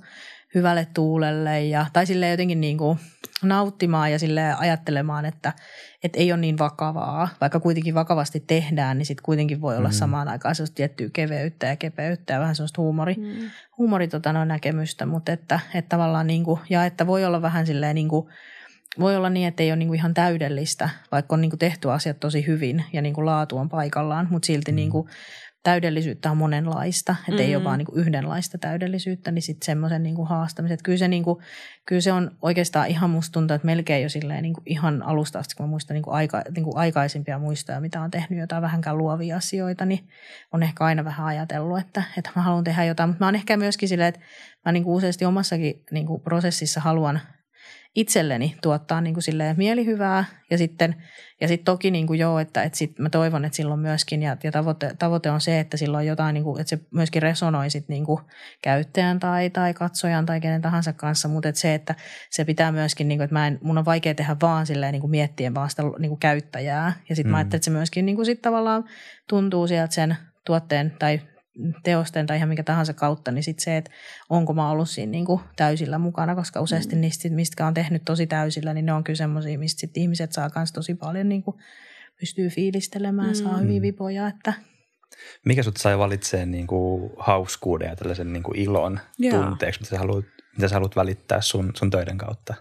[0.55, 2.97] hyvälle tuulelle ja, tai sille jotenkin niinku
[3.43, 5.53] nauttimaan ja sille ajattelemaan, että
[6.03, 7.29] et ei ole niin vakavaa.
[7.41, 9.93] Vaikka kuitenkin vakavasti tehdään, niin sitten kuitenkin voi olla mm.
[9.93, 13.49] samaan aikaan sellaista tiettyä keveyttä ja kepeyttä ja vähän sellaista huumori, mm.
[13.77, 17.95] huumori tota, no, näkemystä, mutta että, että tavallaan niinku, ja että voi olla vähän silleen
[17.95, 18.29] niinku,
[18.99, 22.47] voi olla niin, että ei ole niinku ihan täydellistä, vaikka on niinku tehty asiat tosi
[22.47, 24.75] hyvin ja niinku laatu on paikallaan, mutta silti mm.
[24.75, 25.09] niinku
[25.65, 27.45] täydellisyyttä on monenlaista, että mm-hmm.
[27.45, 27.65] ei ole mm.
[27.65, 30.77] vaan niin kuin yhdenlaista täydellisyyttä, niin sitten semmoisen niin kuin haastamisen.
[30.83, 31.39] Kyllä se, niin kuin,
[31.85, 35.39] kyllä se on oikeastaan ihan musta tuntuu, että melkein jo silleen niin kuin ihan alusta
[35.39, 38.61] asti, kun mä muistan niin kuin aika, niin kuin aikaisempia muistoja, mitä on tehnyt jotain
[38.61, 40.07] vähänkään luovia asioita, niin
[40.51, 43.09] on ehkä aina vähän ajatellut, että, että mä haluan tehdä jotain.
[43.09, 44.21] Mutta mä oon ehkä myöskin silleen, että
[44.65, 47.21] mä niin kuin useasti omassakin niin kuin prosessissa haluan–
[47.95, 50.25] itselleni tuottaa niin kuin silleen mielihyvää.
[50.51, 50.95] Ja sitten
[51.41, 54.37] ja sitten toki niin kuin joo, että, että sit mä toivon, että silloin myöskin ja,
[54.43, 57.89] ja tavoite, tavoite, on se, että silloin jotain, niin kuin, että se myöskin resonoi sit
[57.89, 58.21] niin kuin
[58.61, 61.95] käyttäjän tai, tai katsojan tai kenen tahansa kanssa, mutta että se, että
[62.29, 65.01] se pitää myöskin, niin kuin, että mä en, mun on vaikea tehdä vaan silleen niin
[65.01, 66.93] kuin miettien vaan sitä niin kuin käyttäjää.
[67.09, 67.31] Ja sitten mm.
[67.31, 68.83] mä ajattelin, että se myöskin niin kuin sit tavallaan
[69.29, 71.21] tuntuu sieltä sen tuotteen tai
[71.83, 73.91] teosten tai ihan mikä tahansa kautta, niin sitten se, että
[74.29, 77.01] onko mä ollut siinä niin kuin täysillä mukana, koska useasti mm.
[77.01, 80.49] niistä, mistä on tehnyt tosi täysillä, niin ne on kyllä semmoisia, mistä sit ihmiset saa
[80.55, 81.57] myös tosi paljon niin kuin
[82.19, 83.33] pystyy fiilistelemään, mm.
[83.33, 84.53] saa hyviä vipoja, että
[85.45, 89.43] mikä sut sai valitsemaan niin kuin hauskuuden ja tällaisen niin kuin ilon Joo.
[89.43, 90.25] tunteeksi, mitä sä, haluat,
[90.57, 92.53] mitä sä haluat välittää sun, sun töiden kautta?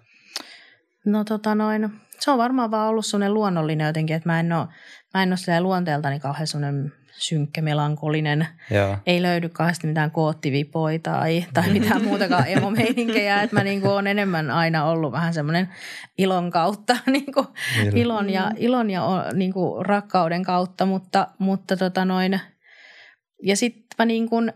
[1.07, 4.67] No tota noin, se on varmaan vaan ollut sellainen luonnollinen jotenkin, että mä en ole,
[5.15, 8.47] mä en ole luonteeltani kauhean sellainen synkkä, melankolinen.
[8.71, 8.97] Joo.
[9.07, 13.43] Ei löydy kauheasti mitään koottivipoja tai, tai mitään muutakaan emomeininkiä.
[13.43, 15.69] Että mä niin olen enemmän aina ollut vähän semmoinen
[16.19, 17.47] ilon kautta, niin kuin,
[17.95, 20.87] ilon ja, ilon ja niin kuin rakkauden kautta.
[20.87, 22.41] Mutta, mutta tota noin,
[23.43, 24.53] ja sitten mä niin kuin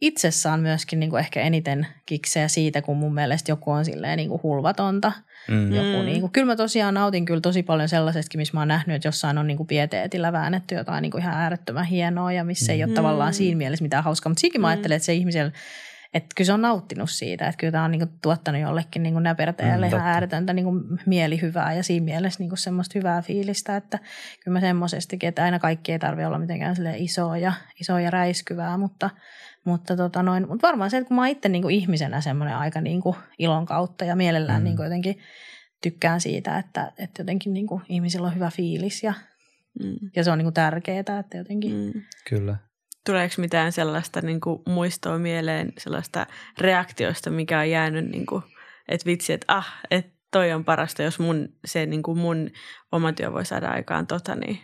[0.00, 4.16] itse saan myöskin niin kuin ehkä eniten kiksejä siitä, kun mun mielestä joku on silleen
[4.16, 5.12] niin kuin hulvatonta–
[5.48, 5.74] Mm.
[5.74, 8.96] Joku, niin kuin, kyllä mä tosiaan nautin kyllä tosi paljon sellaisestakin, missä mä oon nähnyt,
[8.96, 12.72] että jossain on niin kuin pieteetillä väännetty jotain niin kuin ihan äärettömän hienoa ja missä
[12.72, 12.88] ei mm.
[12.88, 14.30] ole tavallaan siinä mielessä mitään hauskaa.
[14.30, 14.70] Mutta siinkin mä mm.
[14.70, 15.52] ajattelen, että se ihmisellä
[16.14, 19.86] että kyllä se on nauttinut siitä, että kyllä tämä on niinku tuottanut jollekin niinku näpertäjälle
[19.86, 20.72] mm, ihan ääretöntä niinku
[21.06, 23.98] mielihyvää ja siinä mielessä niinku semmoista hyvää fiilistä, että
[24.44, 28.76] kyllä mä semmoisestikin, että aina kaikki ei tarvitse olla mitenkään isoa ja, isoa ja räiskyvää,
[28.76, 29.10] mutta,
[29.64, 32.56] Mutta tota noin, mut varmaan se, että kun mä oon itse niin kuin ihmisenä semmoinen
[32.56, 34.64] aika niin kuin ilon kautta ja mielellään mm.
[34.64, 35.18] niin kuin jotenkin
[35.82, 39.14] tykkään siitä, että, että jotenkin niin kuin ihmisillä on hyvä fiilis ja,
[39.84, 39.96] mm.
[40.16, 41.72] ja se on niin kuin tärkeää, että jotenkin.
[41.72, 42.02] Mm.
[42.28, 42.67] Kyllä.
[43.06, 46.26] Tuleeko mitään sellaista niin kuin muistoa mieleen, sellaista
[46.58, 48.42] reaktioista, mikä on jäänyt, niin kuin,
[48.88, 52.50] että vitsi, että ah, että toi on parasta, jos mun, se niin kuin mun
[52.92, 54.58] oma työ voi saada aikaan tota, niin.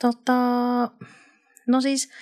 [0.00, 0.32] Tota,
[1.66, 2.12] no siis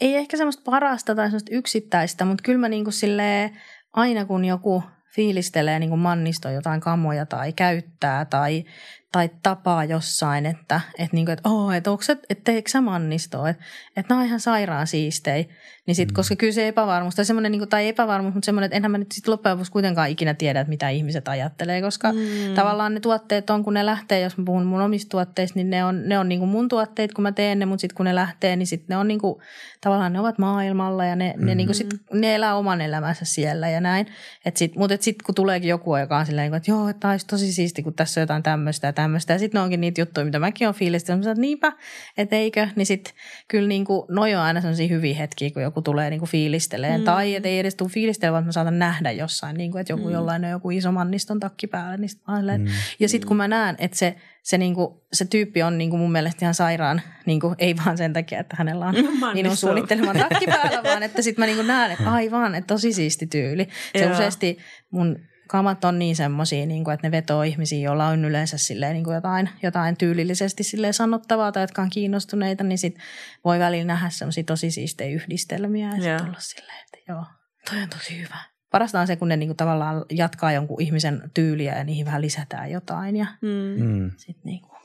[0.00, 3.60] ei ehkä semmoista parasta tai semmoista yksittäistä, mutta kyllä mä niin kuin silleen,
[3.92, 4.82] aina kun joku
[5.14, 8.64] fiilistelee niin kuin mannisto jotain kamoja tai käyttää tai,
[9.12, 12.80] tai tapaa jossain, että, että, niin kuin, että, oh, että, onko se, että teekö sä
[12.80, 13.64] mannistoa, että,
[13.96, 15.48] että nämä on ihan sairaan siistei.
[15.86, 16.14] Niin sit, mm.
[16.14, 18.98] koska kyllä se epävarmuus, tai, semmoinen, niin kuin, tai epävarmuus, mutta semmoinen, että enhän mä
[18.98, 22.54] nyt sitten loppujen lopuksi kuitenkaan ikinä tiedä, että mitä ihmiset ajattelee, koska mm.
[22.54, 25.84] tavallaan ne tuotteet on, kun ne lähtee, jos mä puhun mun omista tuotteista, niin ne
[25.84, 28.14] on, ne on niin kuin mun tuotteet, kun mä teen ne, mutta sitten kun ne
[28.14, 29.42] lähtee, niin sitten ne on niin kuin,
[29.80, 31.46] tavallaan ne ovat maailmalla ja ne, mm.
[31.46, 34.06] ne, niin kuin sit, ne elää oman elämänsä siellä ja näin.
[34.44, 37.52] Et sit, mutta sitten kun tuleekin joku, joka on silleen, että joo, että olisi tosi
[37.52, 39.32] siisti, kun tässä on jotain tämmöistä ja tämmöistä.
[39.32, 41.24] Ja sitten ne onkin niitä juttuja, mitä mäkin olen fiilistellyt.
[41.24, 41.72] Mä niinpä,
[42.18, 42.68] että eikö.
[42.76, 43.14] Niin sitten
[43.48, 47.00] kyllä niin kuin, noi on aina sellaisia hyviä hetkiä, kun joku tulee niin kuin fiilisteleen.
[47.00, 47.04] Mm.
[47.04, 50.06] Tai että ei edes tule fiilistellä, vaan mä saatan nähdä jossain, niin kuin, että joku
[50.06, 50.12] mm.
[50.12, 51.96] jollain on joku iso manniston takki päällä.
[51.96, 52.22] Niin sit
[52.58, 52.66] mm.
[53.00, 56.00] Ja sitten kun mä näen, että se, se, niin kuin, se tyyppi on niin kuin
[56.00, 58.94] mun mielestä ihan sairaan, niin kuin, ei vaan sen takia, että hänellä on
[59.50, 62.92] on suunnittelemaan takki päällä, vaan että sitten mä niin kuin näen, että aivan, että tosi
[62.92, 63.68] siisti tyyli.
[63.98, 64.12] Se Joo.
[64.12, 64.58] useasti
[64.90, 68.92] mun kamat on niin semmoisia, niin kuin, että ne vetoo ihmisiä, joilla on yleensä silleen,
[68.92, 72.98] niin kuin jotain, jotain tyylillisesti silleen sanottavaa tai jotka on kiinnostuneita, niin sit
[73.44, 77.24] voi välillä nähdä semmoisia tosi siistejä yhdistelmiä ja sitten olla silleen, että joo,
[77.70, 78.36] toi on tosi hyvä.
[78.70, 82.22] Parasta on se, kun ne niin kuin tavallaan jatkaa jonkun ihmisen tyyliä ja niihin vähän
[82.22, 83.84] lisätään jotain ja mm.
[83.84, 84.10] mm.
[84.16, 84.78] sitten niin kuin,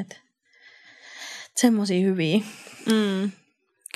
[0.00, 0.16] että
[1.56, 2.38] semmoisia hyviä.
[2.86, 3.30] Mm.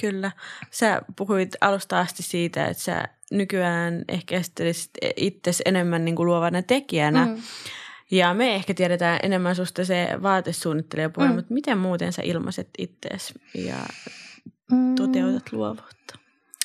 [0.00, 0.30] Kyllä.
[0.70, 4.40] Sä puhuit alusta asti siitä, että sä nykyään ehkä
[5.16, 7.26] itse enemmän niin kuin luovana tekijänä.
[7.26, 7.36] Mm.
[8.10, 11.34] Ja me ehkä tiedetään enemmän susta se vaatesuunnittelijapuoli, mm.
[11.34, 13.76] mutta miten muuten sä ilmaiset itseäsi ja
[14.72, 14.94] mm.
[14.94, 16.18] toteutat luovuutta?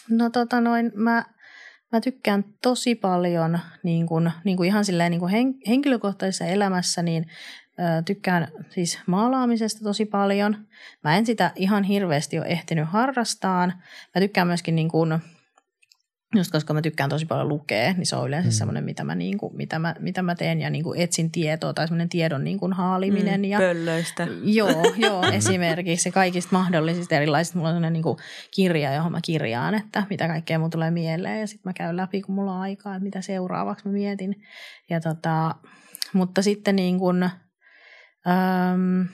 [0.10, 1.26] No tota noin, mä,
[1.92, 7.02] mä tykkään tosi paljon niin kuin, niin kuin ihan silleen niin kuin hen, henkilökohtaisessa elämässä,
[7.02, 7.26] niin
[7.80, 10.68] ö, tykkään siis maalaamisesta tosi paljon.
[11.04, 13.74] Mä en sitä ihan hirveästi ole ehtinyt harrastaan.
[14.16, 15.20] Mä tykkään myöskin niin kuin,
[16.36, 18.54] Just koska mä tykkään tosi paljon lukea, niin se on yleensä mm.
[18.54, 21.74] semmoinen, mitä mä, niin kuin, mitä mä, mitä mä teen ja niin kuin etsin tietoa
[21.74, 23.40] tai semmoinen tiedon niin kuin haaliminen.
[23.40, 24.28] Mm, ja, pöllöistä.
[24.44, 27.58] Joo, joo esimerkiksi kaikista mahdollisista erilaisista.
[27.58, 28.18] Mulla on semmoinen niin kuin
[28.52, 32.22] kirja, johon mä kirjaan, että mitä kaikkea mun tulee mieleen ja sitten mä käyn läpi,
[32.22, 34.36] kun mulla on aikaa, että mitä seuraavaksi mä mietin.
[34.90, 35.56] Ja tota,
[36.14, 39.08] mutta sitten niin kuin, äm,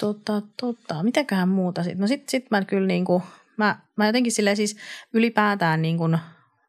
[0.00, 2.00] tota, tota, mitäköhän muuta sitten?
[2.00, 3.22] No sitten sit mä kyllä niin kuin–
[3.58, 4.76] Mä, mä jotenkin silleen siis
[5.12, 6.18] ylipäätään niin kuin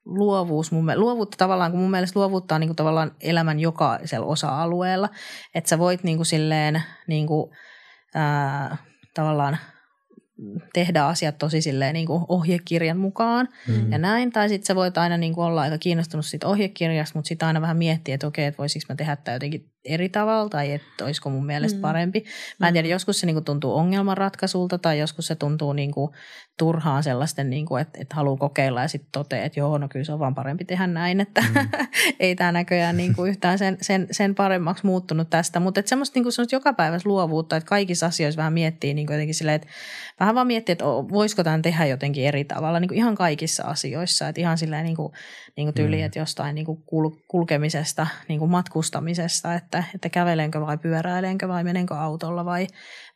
[0.05, 5.09] luovuus, mun, luovuutta tavallaan, kun mun mielestä luovuutta on niin kuin tavallaan elämän jokaisella osa-alueella,
[5.55, 7.51] että sä voit niin kuin silleen niin kuin,
[8.15, 8.77] ää,
[9.13, 9.57] tavallaan
[10.73, 13.91] tehdä asiat tosi silleen niin kuin ohjekirjan mukaan mm.
[13.91, 14.31] ja näin.
[14.31, 17.61] Tai sitten sä voit aina niin kuin olla aika kiinnostunut siitä ohjekirjasta, mutta sitten aina
[17.61, 21.29] vähän miettiä, että okei, että voisiko mä tehdä tämä jotenkin eri tavalla tai että olisiko
[21.29, 21.81] mun mielestä mm.
[21.81, 22.23] parempi.
[22.59, 26.11] Mä en tiedä, joskus se niin kuin tuntuu ongelmanratkaisulta tai joskus se tuntuu niin kuin
[26.57, 30.05] turhaan sellaisten, niin kuin, että, että haluaa kokeilla ja sitten toteaa, että joo, no kyllä
[30.05, 31.69] se on vaan parempi tehdä näin, että mm.
[32.19, 35.59] ei tämä näköjään niin kuin yhtään sen, sen, sen paremmaksi muuttunut tästä.
[35.59, 39.15] Mutta että semmoista, niin kuin semmoista jokapäiväistä luovuutta, että kaikissa asioissa vähän miettii niin kuin
[39.15, 39.67] jotenkin silleen, että
[40.19, 44.27] vähän vaan miettii, että voisiko tämän tehdä jotenkin eri tavalla, niin kuin ihan kaikissa asioissa,
[44.27, 45.13] että ihan silleen niin kuin,
[45.57, 46.05] niin kuin tyyli, mm.
[46.05, 46.83] että jostain niin kuin
[47.27, 52.67] kulkemisesta, niin kuin matkustamisesta, että, että kävelenkö vai pyöräilenkö vai menenkö autolla vai,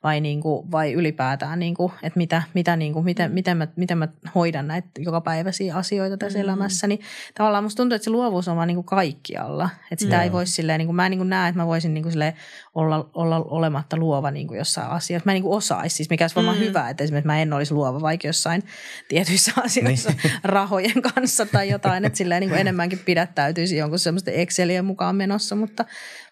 [0.03, 3.67] vai, niin kuin, vai ylipäätään, niin kuin, että mitä, mitä, niin kuin, miten, miten, mä,
[3.75, 6.43] miten mä hoidan näitä jokapäiväisiä asioita tässä mm.
[6.43, 6.99] elämässä, niin
[7.33, 10.21] tavallaan musta tuntuu, että se luovuus on vaan niin kuin kaikkialla, että sitä mm.
[10.21, 12.11] ei voi silleen, niin kuin, mä en niin kuin näe, että mä voisin niin kuin
[12.11, 12.33] silleen
[12.75, 16.23] olla, olla olematta luova niin kuin jossain asiassa, mä en niin kuin osaisi, siis mikä
[16.23, 16.63] olisi varmaan mm.
[16.63, 18.63] hyvä, että esimerkiksi mä en olisi luova vaikka jossain
[19.07, 20.33] tietyissä asioissa niin.
[20.43, 25.55] rahojen kanssa tai jotain, että silleen niin kuin enemmänkin pidättäytyisi jonkun semmoisten Excelien mukaan menossa,
[25.55, 25.85] mutta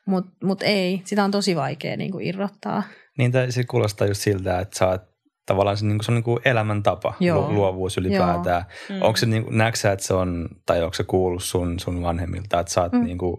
[0.06, 2.84] mutta mut ei, sitä on tosi vaikea niin kuin irrottaa.
[3.18, 5.02] Niin, tai se kuulostaa just siltä, että sä oot
[5.46, 7.52] tavallaan se, niin kuin, se on niin kuin elämäntapa, Joo.
[7.52, 8.66] luovuus ylipäätään.
[8.90, 9.00] Joo.
[9.00, 9.06] Mm.
[9.06, 12.60] Onko se, niin kuin, näetkö että se on, tai onko se kuullut sun, sun vanhemmilta,
[12.60, 13.04] että sä oot, mm.
[13.04, 13.38] niin kuin,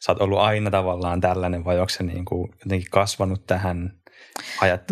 [0.00, 4.01] sä oot ollut aina tavallaan tällainen, vai onko se niin kuin, jotenkin kasvanut tähän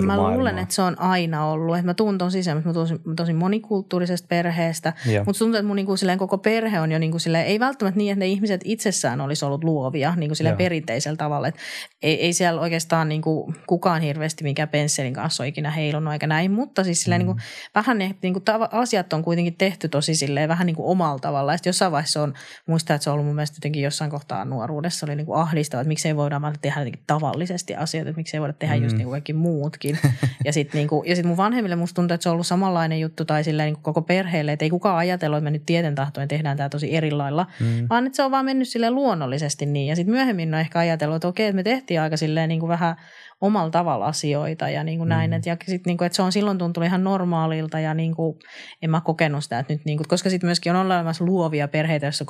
[0.02, 1.76] Mä luulen, että se on aina ollut.
[1.76, 4.92] Että mä tuun tosi semmoista, mä tosi, tosi monikulttuurisesta perheestä,
[5.24, 8.12] mutta tuntuu, että mun niinku silleen koko perhe on jo niinku silleen, ei välttämättä niin,
[8.12, 11.48] että ne ihmiset itsessään olisi ollut luovia niinku silleen perinteisellä tavalla.
[11.48, 11.60] Että
[12.02, 16.50] ei, ei siellä oikeastaan niinku kukaan hirveästi mikä pensselin kanssa ole ikinä heilunut eikä näin,
[16.50, 17.26] mutta siis silleen mm.
[17.26, 17.42] niinku,
[17.74, 21.52] vähän ne niinku, asiat on kuitenkin tehty tosi silleen vähän niinku omalla tavalla.
[21.52, 22.34] Ja jossain vaiheessa on,
[22.66, 25.88] muistaa, että se on ollut mun mielestä jotenkin jossain kohtaa nuoruudessa oli niinku ahdistava, että
[25.88, 28.82] miksei voida tehdä tavallisesti asioita, että miksei voida tehdä mm.
[28.82, 29.98] just niinku kaikki muutkin.
[30.44, 33.24] ja sitten niinku, ja sit mun vanhemmille musta tuntuu, että se on ollut samanlainen juttu
[33.24, 36.56] tai silleen niinku koko perheelle, että ei kukaan ajatellut, että me nyt tieten tahtoen tehdään
[36.56, 37.86] tämä tosi eri lailla, mm.
[37.90, 39.86] vaan että se on vaan mennyt sille luonnollisesti niin.
[39.86, 42.96] Ja sitten myöhemmin on ehkä ajatellut, että okei, että me tehtiin aika silleen niinku vähän
[43.40, 45.14] omalla tavalla asioita ja niin kuin mm.
[45.14, 45.32] näin.
[45.32, 48.38] Et, ja sit, niin kuin, että se on silloin tuntunut ihan normaalilta ja niin kuin,
[48.82, 52.06] en mä kokenut sitä, että nyt niin kuin, koska sitten myöskin on olemassa luovia perheitä,
[52.06, 52.24] joissa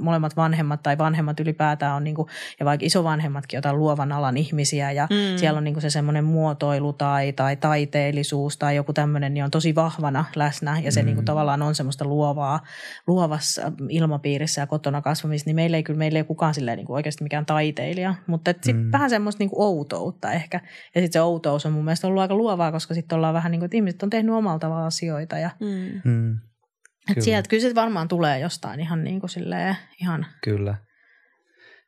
[0.00, 2.28] molemmat vanhemmat tai vanhemmat ylipäätään on niin kuin,
[2.60, 5.38] ja vaikka isovanhemmatkin jotain luovan alan ihmisiä ja mm.
[5.38, 9.50] siellä on niin kuin se semmoinen muotoilu tai, tai taiteellisuus tai joku tämmöinen, niin on
[9.50, 11.06] tosi vahvana läsnä ja se mm.
[11.06, 12.60] niin kuin, tavallaan on semmoista luovaa,
[13.06, 16.94] luovassa ilmapiirissä ja kotona kasvamista, niin meillä ei kyllä meillä ei kukaan silleen niin kuin
[16.94, 18.92] oikeasti mikään taiteilija, mutta sitten mm.
[18.92, 20.68] vähän semmoista niin kuin outoutta ehkä ehkä.
[20.94, 23.60] Ja sitten se outous on mun mielestä ollut aika luovaa, koska sitten ollaan vähän niin
[23.60, 25.38] kuin, että ihmiset on tehnyt omalla tavalla asioita.
[25.38, 26.10] Ja, mm.
[26.10, 26.32] Mm.
[26.32, 27.24] Et kyllä.
[27.24, 30.26] sieltä kyllä se varmaan tulee jostain ihan niin kuin silleen, ihan.
[30.44, 30.74] Kyllä.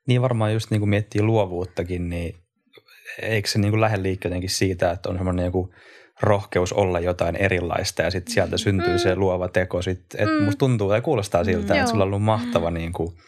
[0.09, 2.35] Niin varmaan just niin kuin miettii luovuuttakin, niin
[3.23, 5.75] eikö se niin kuin lähde liikkeelle jotenkin siitä, että on semmoinen joku
[6.23, 8.99] rohkeus olla jotain erilaista ja sitten sieltä syntyy mm.
[8.99, 9.83] se luova teko.
[9.83, 10.45] Sit, et mm.
[10.45, 13.13] Musta tuntuu tai kuulostaa siltä, mm, että sulla on ollut mahtava niin kuin–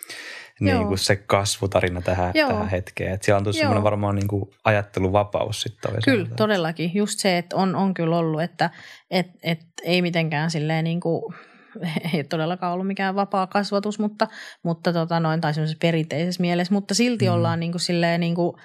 [0.61, 3.13] niin kuin se kasvutarina tähän, tähän hetkeen.
[3.13, 5.93] Että siellä on tullut semmoinen varmaan niin kuin ajatteluvapaus sitten.
[6.05, 6.91] Kyllä, todellakin.
[6.95, 8.71] Just se, että on, on kyllä ollut, että
[9.11, 11.35] et, et ei mitenkään silleen niin kuin
[12.15, 14.29] ei todellakaan ollut mikään vapaa kasvatus, mutta,
[14.63, 17.33] mutta tota noin, tai semmoisessa perinteisessä mielessä, mutta silti mm.
[17.33, 18.57] ollaan niin kuin silleen niin kuin,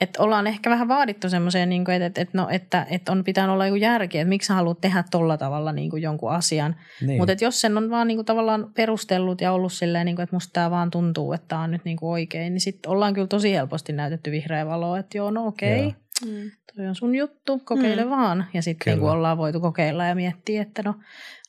[0.00, 3.50] että ollaan ehkä vähän vaadittu semmoiseen, niin että, että, että, no, että, että on pitänyt
[3.50, 6.76] olla joku järki, että miksi sä haluat tehdä tolla tavalla niin kuin jonkun asian.
[7.00, 7.18] Niin.
[7.18, 10.36] Mutta jos sen on vaan niin kuin, tavallaan perustellut ja ollut silleen, niin kuin, että
[10.36, 13.26] musta tämä vaan tuntuu, että tämä on nyt niin kuin oikein, niin sitten ollaan kyllä
[13.26, 16.50] tosi helposti näytetty vihreä valo, että joo, no okei, okay, mm.
[16.76, 18.10] toi on sun juttu, kokeile mm.
[18.10, 18.46] vaan.
[18.54, 20.94] Ja sitten niin ollaan voitu kokeilla ja miettiä, että no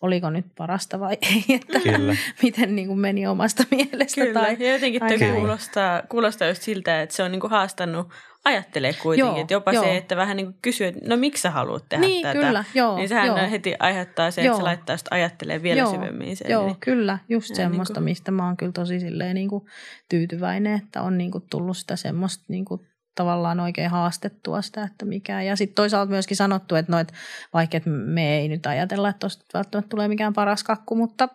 [0.01, 2.15] oliko nyt parasta vai ei, että Kyllä.
[2.43, 4.21] miten niin kuin meni omasta mielestä.
[4.21, 8.07] Kyllä, tai, ja jotenkin toi kuulostaa, kuulostaa just siltä, että se on niin kuin haastanut
[8.45, 9.83] ajattelee kuitenkin, joo, että jopa joo.
[9.83, 12.63] se, että vähän niin kuin kysyy, että no miksi sä haluat tehdä niin, tätä, kyllä,
[12.73, 13.37] joo, niin sehän joo.
[13.51, 14.57] heti aiheuttaa se, että joo.
[14.57, 16.51] se laittaa sitä ajattelee vielä joo, syvemmin sen.
[16.51, 16.77] Joo, niin.
[16.79, 18.03] kyllä, just semmoista, niin kuin...
[18.03, 19.65] mistä mä oon kyllä tosi silleen niin kuin
[20.09, 22.81] tyytyväinen, että on niin kuin tullut sitä semmoista niin kuin
[23.15, 25.41] tavallaan oikein haastettua sitä, että mikä.
[25.41, 27.13] Ja sitten toisaalta myöskin sanottu, että, no, että
[27.53, 31.29] vaikka että me ei nyt ajatella, että tuosta välttämättä tulee mikään paras kakku, mutta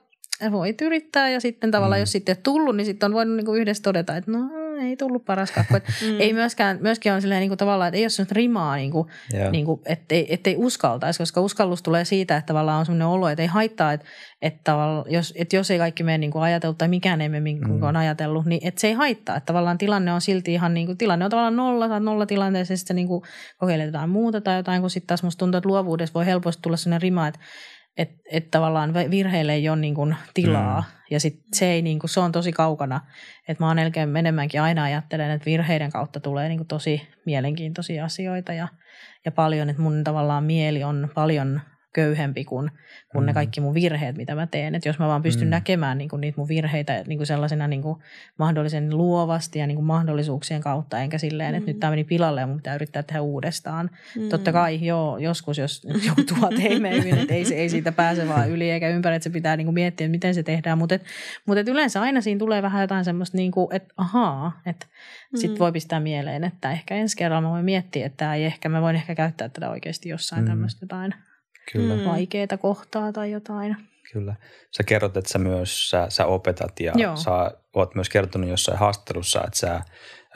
[0.50, 2.02] voit yrittää ja sitten tavallaan mm.
[2.02, 4.38] jos sitten tullut, niin sitten on voinut niinku yhdessä todeta, että no
[4.78, 5.74] ei tullut paras kakku.
[6.02, 6.20] mm.
[6.20, 9.50] Ei myöskään, myöskin on silleen niinku tavallaan, että ei ole sellaista rimaa, niinku, yeah.
[9.50, 13.48] niinku, ettei, ettei uskaltaisi, koska uskallus tulee siitä, että tavallaan on sellainen olo, että ei
[13.48, 14.06] haittaa, että,
[14.42, 14.72] että,
[15.08, 17.76] jos, että jos ei kaikki mene niin kuin ajatellut tai mikään ei mene niin kuin
[17.76, 17.82] mm.
[17.82, 19.36] on ajatellut, niin että se ei haittaa.
[19.36, 22.72] Että tavallaan tilanne on silti ihan niin kuin, tilanne on tavallaan nolla tai nolla tilanteessa
[22.72, 23.22] ja sitten niin kuin
[23.58, 27.02] kokeiletaan muuta tai jotain, kun sitten taas musta tuntuu, että luovuudessa voi helposti tulla sellainen
[27.02, 27.40] rima, että
[27.96, 30.86] että et tavallaan virheille ei ole niin kuin tilaa mm.
[31.10, 33.00] ja sit se, ei niin kuin, se on tosi kaukana.
[33.48, 33.78] Että mä oon
[34.18, 38.68] enemmänkin aina ajattelen, että virheiden kautta tulee niin kuin tosi mielenkiintoisia asioita ja,
[39.24, 41.60] ja paljon, että mun tavallaan mieli on paljon
[41.94, 42.70] köyhempi kuin,
[43.12, 43.26] kuin mm.
[43.26, 44.74] ne kaikki mun virheet, mitä mä teen.
[44.74, 45.50] Että jos mä vaan pystyn mm.
[45.50, 47.98] näkemään niin kuin niitä mun virheitä niin kuin sellaisena niin kuin
[48.38, 51.58] mahdollisen luovasti ja niin kuin mahdollisuuksien kautta, enkä silleen, mm.
[51.58, 53.90] että nyt tämä meni pilalle ja mun pitää yrittää tehdä uudestaan.
[54.16, 54.28] Mm.
[54.28, 58.28] Totta kai, joo, joskus jos joku tuot ei mene hyvin, että ei, ei siitä pääse
[58.28, 60.78] vaan yli eikä ympäri, että se pitää niin kuin miettiä, että miten se tehdään.
[60.78, 61.04] Mutta et,
[61.46, 64.86] mut et yleensä aina siinä tulee vähän jotain semmoista, niin kuin, että ahaa, että
[65.32, 65.38] mm.
[65.38, 68.82] sitten voi pistää mieleen, että ehkä ensi kerralla mä voin miettiä, että ei ehkä, mä
[68.82, 70.48] voin ehkä käyttää tätä oikeasti jossain mm.
[70.48, 71.14] tämmöistä jotain
[71.72, 71.96] Kyllä.
[71.96, 72.04] Mm.
[72.04, 73.76] vaikeita kohtaa tai jotain.
[74.12, 74.34] Kyllä.
[74.76, 77.16] Sä kerrot, että sä myös sä, sä opetat ja Joo.
[77.16, 79.80] sä oot myös kertonut jossain haastattelussa, että sä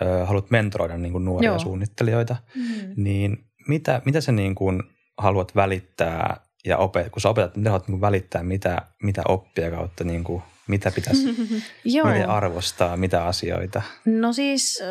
[0.03, 1.59] ö, haluat mentoroida niin kuin nuoria Joo.
[1.59, 2.37] suunnittelijoita.
[2.55, 2.93] Mm.
[2.97, 4.83] Niin mitä, mitä sä niin kuin
[5.19, 10.05] haluat välittää ja opet, kun sä opetat, mitä haluat niin välittää, mitä, mitä oppia kautta,
[10.05, 11.37] niin kuin, mitä pitäisi
[11.85, 12.07] Joo.
[12.29, 13.83] arvostaa, mitä asioita?
[14.05, 14.83] No siis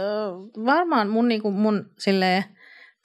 [0.66, 2.44] varmaan mun, niin kuin mun silleen–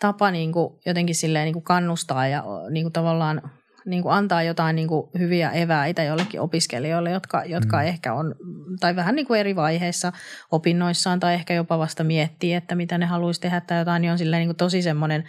[0.03, 3.43] tapa niin kuin jotenkin silleen niin kuin kannustaa ja niin kuin tavallaan
[3.85, 7.83] niin kuin antaa jotain niin kuin hyviä eväitä jollekin opiskelijoille, jotka, jotka mm.
[7.83, 8.35] ehkä on,
[8.81, 10.12] tai vähän niin kuin eri vaiheissa
[10.53, 14.19] opinnoissaan tai ehkä jopa vasta miettii, että mitä ne haluaisi tehdä tai jotain, niin on
[14.19, 15.25] silleen niin kuin tosi semmoinen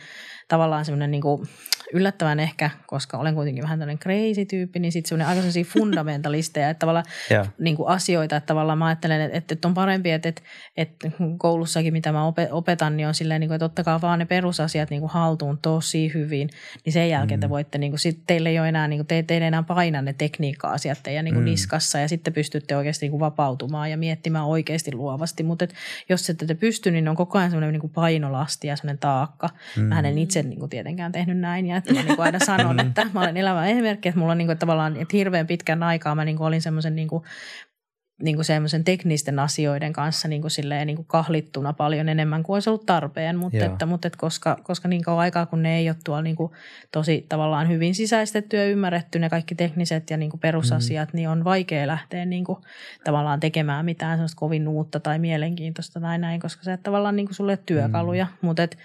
[0.47, 1.47] tavallaan semmoinen niin kuin
[1.93, 6.69] yllättävän ehkä, koska olen kuitenkin vähän tämmöinen crazy tyyppi, niin sitten semmoinen aika sellaisia fundamentalisteja,
[6.69, 7.45] että tavallaan Joo.
[7.59, 10.41] niin kuin asioita, että tavallaan mä ajattelen, että, että on parempi, että, että,
[10.77, 14.25] että koulussakin mitä mä ope- opetan, niin on silleen, niin kuin, että ottakaa vaan ne
[14.25, 16.49] perusasiat niin kuin haltuun tosi hyvin,
[16.85, 19.23] niin sen jälkeen te voitte, niin kuin, sit teille ei ole enää, niin kuin, te,
[19.23, 21.49] te ei enää paina ne tekniikka-asiat teidän niin kuin Mm.
[21.49, 25.73] niskassa ja sitten pystytte oikeasti niin kuin vapautumaan ja miettimään oikeasti luovasti, mutta et,
[26.09, 29.49] jos ette te pysty, niin on koko ajan semmoinen niin kuin painolasti ja semmoinen taakka.
[29.77, 29.83] Mm.
[29.83, 32.79] Mä en itse niin kuin tietenkään tehnyt näin ja että mä niin kuin aina sanon,
[32.87, 36.15] että mä olen elävä esimerkki, että mulla on niin kuin, tavallaan että hirveän pitkän aikaa
[36.15, 37.23] mä niin kuin olin semmoisen niin kuin,
[38.21, 42.53] niin kuin semmoisen teknisten asioiden kanssa niin kuin silleen, niin kuin kahlittuna paljon enemmän kuin
[42.53, 43.71] olisi ollut tarpeen, mutta, Joo.
[43.71, 46.51] että, mutta että koska, koska niin kauan aikaa, kun ne ei ole tuolla niin kuin
[46.91, 51.17] tosi tavallaan hyvin sisäistetty ja ymmärretty ne kaikki tekniset ja niin kuin perusasiat, mm.
[51.17, 52.57] niin on vaikea lähteä niin kuin
[53.03, 57.35] tavallaan tekemään mitään sellaista kovin uutta tai mielenkiintoista tai näin, koska se tavallaan niin kuin
[57.35, 58.47] sulle työkaluja, mm.
[58.47, 58.77] mutta et,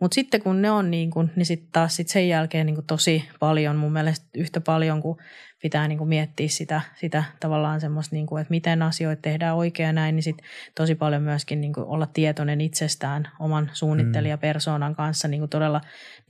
[0.00, 2.86] mutta sitten kun ne on niin kuin, niin sitten taas sit sen jälkeen niin kuin
[2.86, 5.18] tosi paljon, mun mielestä yhtä paljon kuin
[5.62, 9.86] pitää niin kuin miettiä sitä, sitä tavallaan semmoista, niin kuin, että miten asioita tehdään oikein
[9.86, 10.36] ja näin, niin sit
[10.74, 15.80] tosi paljon myöskin niin kuin olla tietoinen itsestään oman suunnittelijapersoonan kanssa niin kuin todella,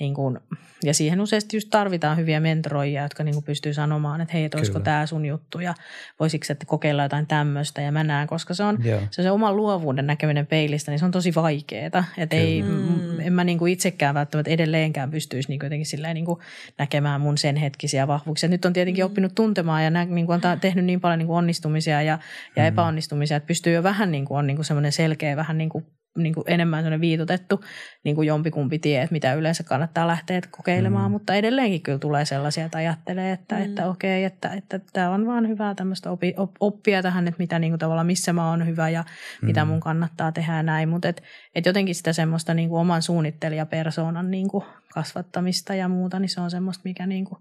[0.00, 0.38] niin kuin,
[0.84, 4.58] ja siihen useasti just tarvitaan hyviä mentoroijia, jotka niin kuin pystyy sanomaan, että hei, että
[4.58, 5.74] olisiko tämä sun juttu ja
[6.20, 9.00] voisiko että kokeilla jotain tämmöistä ja mä näen, koska se on, Joo.
[9.10, 12.04] se, on se oman luovuuden näkeminen peilistä, niin se on tosi vaikeaa.
[12.16, 13.16] Että ei, Kyllä.
[13.16, 16.40] m- en mä niin kuin itsekään välttämättä edelleenkään pystyisi niin kuin jotenkin silleen niin kuin
[16.78, 18.48] näkemään mun sen hetkisiä vahvuuksia.
[18.48, 21.26] Nyt on tietenkin oppinut tuntemaan ja nä, niin kuin on ta- tehnyt niin paljon niin
[21.26, 22.18] kuin onnistumisia ja,
[22.56, 25.68] ja epäonnistumisia, että pystyy jo vähän niin kuin on niin kuin semmoinen selkeä, vähän niin
[25.68, 27.60] kuin niin kuin enemmän semmoinen viitotettu
[28.04, 31.12] niin kuin jompikumpi tie, että mitä yleensä kannattaa lähteä kokeilemaan, Mm.
[31.12, 33.62] mutta edelleenkin kyllä tulee sellaisia, että ajattelee, että, Mm.
[33.62, 37.58] että okei, että, että tämä on vaan hyvää tämmöistä opi, op, oppia tähän, että mitä
[37.58, 39.04] niin kuin tavallaan, missä mä oon hyvä ja
[39.42, 39.68] mitä Mm.
[39.70, 41.22] mun kannattaa tehdä ja näin, mutta et,
[41.54, 46.40] et jotenkin sitä semmoista niin kuin oman suunnittelijapersoonan niin kuin kasvattamista ja muuta, niin se
[46.40, 47.38] on semmoista, mikä niin kuin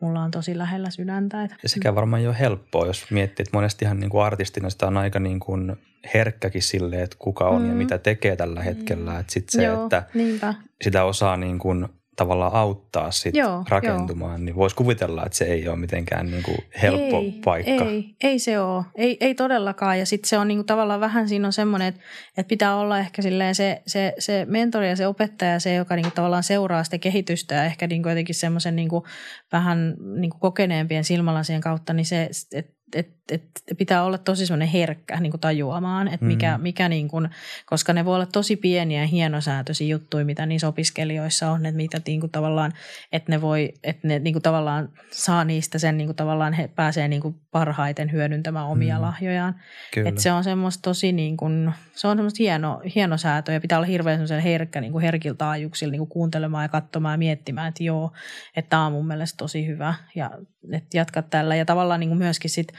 [0.00, 1.44] mulla on tosi lähellä sydäntä.
[1.44, 4.96] Että, Ja sekä varmaan ole helppoa, jos miettii, että monestihan niin kuin artistina sitä on
[4.96, 5.76] aika niin kuin
[6.14, 7.68] herkkäkin sille, että kuka on mm.
[7.68, 7.78] ja Mm.
[7.78, 9.18] mitä tekee tällä hetkellä.
[9.18, 10.54] Että sit se, Joo, että niinpä.
[10.82, 15.68] sitä osaa niin kuin tavallaan auttaa sit Joo, rakentumaan, niin voisi kuvitella, että se ei
[15.68, 17.84] ole mitenkään niin kuin helppo ei, paikka.
[17.84, 18.84] Ei, ei se ole.
[18.94, 19.98] Ei, ei todellakaan.
[19.98, 22.00] Ja sitten se on niinku tavallaan vähän siinä on semmoinen, että,
[22.36, 26.10] että pitää olla ehkä silleen se, se, se mentori ja se opettaja, se joka niinku
[26.14, 29.06] tavallaan seuraa sitä kehitystä ja ehkä niinku jotenkin semmoisen niinku
[29.52, 33.42] vähän niinku kokeneempien silmälasien kautta, niin se, että et, et,
[33.78, 36.62] pitää olla tosi semmoinen herkkä niin kuin tajuamaan, että mikä, Mm.
[36.62, 37.28] mikä niin kuin,
[37.66, 42.00] koska ne voi olla tosi pieniä ja hienosäätöisiä juttuja, mitä niissä opiskelijoissa on, että mitä
[42.06, 42.72] niin kuin tavallaan,
[43.12, 46.68] että ne voi, että ne niin kuin tavallaan saa niistä sen niin kuin tavallaan he
[46.68, 49.02] pääsee niin kuin parhaiten hyödyntämään omia Mm.
[49.02, 49.54] lahjojaan.
[49.94, 50.08] Kyllä.
[50.08, 53.78] Että se on semmoista tosi niin kuin, se on semmoista hieno, hieno säätö ja pitää
[53.78, 57.68] olla hirveän semmoisen herkkä niin kuin herkillä taajuuksilla niin kuin kuuntelemaan ja katsomaan ja miettimään,
[57.68, 58.12] että joo,
[58.56, 60.30] että tämä on mun mielestä tosi hyvä ja
[60.72, 62.72] että jatka tällä ja tavallaan niin kuin myöskin sit,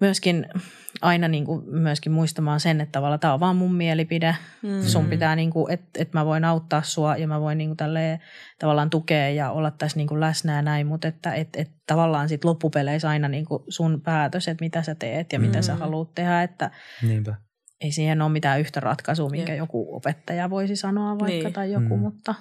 [0.00, 0.46] myöskin
[1.02, 4.36] aina niin kuin myöskin muistamaan sen, että tavallaan tämä on vaan mun mielipide.
[4.62, 4.82] Mm.
[4.82, 7.76] Sun pitää, niin kuin, että, että mä voin auttaa sua ja mä voin niin kuin
[7.76, 8.20] tälleen,
[8.58, 12.28] tavallaan tukea ja olla tässä niin kuin läsnä ja näin, mutta että, että, että tavallaan
[12.28, 15.78] sit loppupeleissä aina niin kuin sun päätös, että mitä sä teet ja mitä sä Mm.
[15.78, 16.70] haluat tehdä, että
[17.02, 17.34] Niinpä.
[17.80, 19.58] ei siihen ole mitään yhtä ratkaisua, minkä Jep.
[19.58, 21.52] joku opettaja voisi sanoa vaikka Niin.
[21.52, 22.02] tai joku, Mm.
[22.02, 22.34] mutta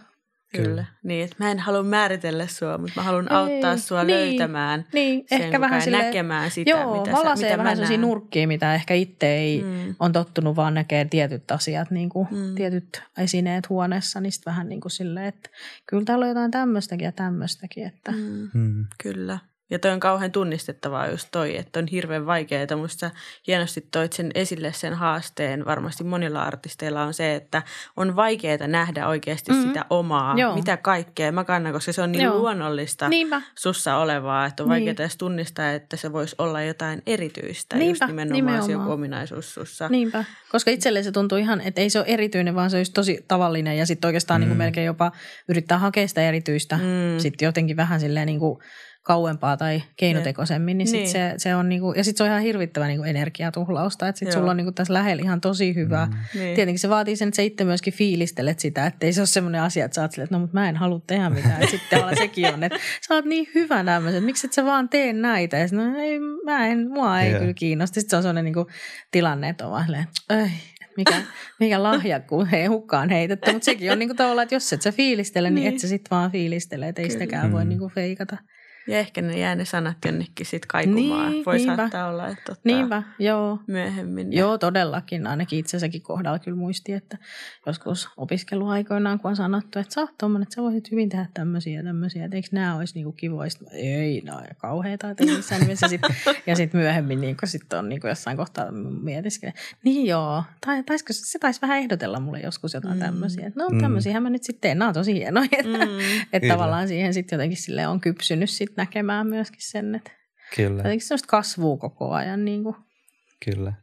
[0.56, 0.70] Kyllä.
[0.70, 0.86] Kyllä.
[1.04, 4.18] Niin, että mä en halua määritellä sua, mutta mä haluan Ei, auttaa sua niin.
[4.20, 7.70] löytämään niin, sen ehkä vähän silleen, sille näkemään sitä, Joo, mitä, sä, mitä vähän mä
[7.70, 8.02] sellaisia näen.
[8.02, 9.96] nurkkia, mitä ehkä itse ei Mm.
[10.00, 12.56] on tottunut vaan näkee tietyt asiat, niin kuin Mm.
[12.56, 15.50] tietyt esineet huoneessa, niin sitten vähän niin kuin silleen, että
[15.88, 18.50] kyllä täällä on jotain tämmöistäkin ja tämmöistäkin, että Mm.
[18.54, 18.86] Mm.
[19.04, 19.40] Kyllä.
[19.70, 22.78] Ja toi on kauhean tunnistettavaa just toi, että on hirveän vaikeaa.
[22.78, 23.12] Musta
[23.48, 25.66] hienosti toit sen esille sen haasteen.
[25.66, 27.64] Varmasti monilla artisteilla on se, että
[27.98, 29.62] on vaikeaa nähdä oikeasti Mhm.
[29.62, 30.56] sitä omaa, Joo.
[30.56, 32.38] mitä kaikkea mä kannan, koska se on niin Joo.
[32.38, 34.72] luonnollista niinpä, sussa olevaa, että on Niin.
[34.86, 38.72] vaikeaa edes tunnistaa, että se voisi olla jotain erityistä, Niinpä, just nimenomaan, se nimenomaan.
[38.72, 39.90] joku ominaisuus sussa.
[39.90, 40.24] niinpä.
[40.52, 43.26] Koska itselle se tuntuu ihan, että ei se ole erityinen, vaan se on just tosi
[43.28, 44.64] tavallinen ja sitten oikeastaan niin kuin Mm.
[44.64, 45.12] melkein jopa
[45.50, 47.20] yrittää hakea sitä erityistä Mm.
[47.20, 48.60] sitten jotenkin vähän silleen niin kuin
[49.06, 51.10] kauempaa tai keinotekoisemmin, niin, sit Niin.
[51.10, 54.52] Se, se on niinku, ja sitten se on ihan hirvittävä niinku energiatuhlausta, että sitten sulla
[54.52, 56.06] on niinku tässä lähellä ihan tosi hyvä.
[56.06, 56.40] Mm.
[56.40, 56.56] Niin.
[56.56, 59.62] Tietenkin se vaatii sen, että sä itse myöskin fiilistelet sitä, että ei se ole semmoinen
[59.62, 61.62] asia, että sä oot silleen, että no mutta mä en halua tehdä mitään.
[61.62, 64.66] Ja sitten tavallaan sekin on, että sä oot niin hyvä tämmöisen, että miksi et sä
[64.66, 65.58] vaan tee näitä.
[65.58, 67.40] Ja sit, no ei, mä en, mua ei Joo.
[67.40, 67.94] kyllä kiinnosta.
[67.94, 68.68] Sitten se on semmoinen niinku
[69.12, 70.50] tilanne, että on vaan silleen, ei,
[70.98, 71.16] mikä,
[71.60, 73.52] mikä lahjakkuus, ei hukkaan heitetty.
[73.52, 75.74] Mutta sekin on niinku tavallaan, että jos et sä fiilistele, niin, Niin.
[75.74, 77.70] et sä sitten vaan fiilistele, että ei sitäkään voi Mm.
[77.70, 78.38] niinku feikata.
[78.88, 81.32] Ja ehkä ne jää ne sanat jonnekin sitten kaikumaan.
[81.32, 81.76] Niin, Voi niinpä.
[81.76, 83.60] saattaa olla, että ottaa Niinpä, joo.
[83.68, 84.30] myöhemmin.
[84.30, 84.36] ne.
[84.36, 85.28] Joo, todellakin.
[85.28, 87.18] Ainakin itsensäkin kohdalla kyllä muisti, että
[87.66, 91.78] joskus opiskeluaikoinaan, kun on sanottu, että sä oot tommonen, että sä voisit hyvin tehdä tämmöisiä
[91.80, 95.62] ja tämmöisiä, että eikö nämä olisi niinku mä, ei, nämä on kauheita, että ei missään
[95.62, 95.88] nimessä.
[95.88, 96.02] Sit,
[96.48, 99.54] ja sitten myöhemmin niin sitten on niinku jossain kohtaa mietiskelen.
[99.84, 103.00] Niin joo, tai, taisiko, se taisi vähän ehdotella mulle joskus jotain Mm.
[103.00, 103.06] mm.
[103.06, 103.48] tämmöisiä.
[103.48, 103.82] Että no Mm.
[103.82, 105.46] tämmöisiä mä nyt sitten teen, nämä on tosi hienoja.
[105.52, 106.00] Että, Mm.
[106.24, 106.54] että Kyllä.
[106.54, 110.12] tavallaan siihen sitten jotenkin sille on kypsynyt sit näkemään myöskin sen, että
[110.56, 112.46] Kyllä, jotenkin semmoista kasvua koko ajan.
[112.46, 112.76] Niin kuin.
[113.46, 113.74] kyllä.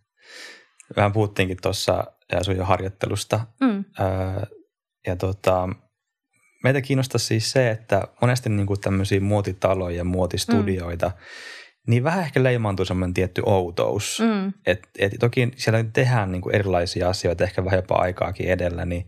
[0.96, 2.04] Vähän puhuttiinkin tuossa
[2.42, 3.40] sun jo harjoittelusta.
[3.60, 3.84] Mm.
[4.00, 4.56] Öö,
[5.06, 5.68] ja tota,
[6.64, 11.14] meitä kiinnostaa siis se, että monesti niin kuin tämmöisiä muotitaloja ja muotistudioita, mm.
[11.86, 14.20] niin vähän ehkä leimaantuu semmoinen tietty outous.
[14.20, 14.52] Mm.
[14.66, 19.06] Et, et toki siellä tehdään niin kuin erilaisia asioita, ehkä vähän jopa aikaakin edellä, niin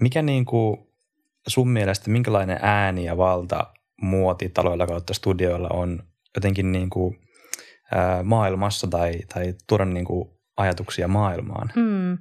[0.00, 0.86] mikä niin kuin
[1.46, 6.02] sun mielestä, minkälainen ääni ja valta muotitaloilla kautta studioilla on
[6.34, 7.20] jotenkin niin kuin,
[7.94, 11.72] ää, maailmassa tai, tai tuoda niin kuin ajatuksia maailmaan?
[11.76, 12.18] Mm.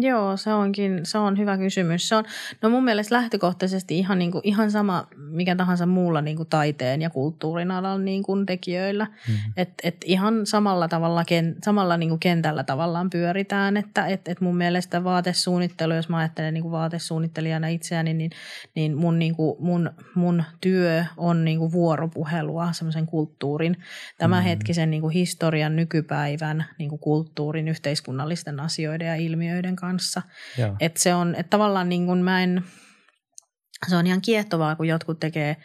[0.00, 2.08] Joo, se onkin, se on hyvä kysymys.
[2.08, 2.24] Se on,
[2.62, 7.02] no mun mielestä lähtökohtaisesti ihan, niin kuin, ihan sama mikä tahansa muulla niin kuin taiteen
[7.02, 9.04] ja kulttuurin alalla niin kuin tekijöillä.
[9.04, 9.34] Mm.
[9.56, 14.40] Et, et ihan samalla tavalla, ken, samalla niin kuin kentällä tavallaan pyöritään, että et, et
[14.40, 18.30] mun mielestä vaatesuunnittelu, jos mä ajattelen niin kuin vaatesuunnittelijana itseäni, niin,
[18.74, 23.76] niin, mun, niin kuin, mun, mun työ on niin kuin vuoropuhelua semmoisen kulttuurin,
[24.18, 30.22] tämänhetkisen niin kuin historian, nykypäivän niin kuin kulttuurin, yhteiskunnallisten asioiden ja ilmiöiden kanssa.
[30.58, 30.76] Joo.
[30.80, 32.64] Et se on, että tavallaan niin kuin mä en,
[33.88, 35.56] se on ihan kiehtovaa, kun jotkut tekee,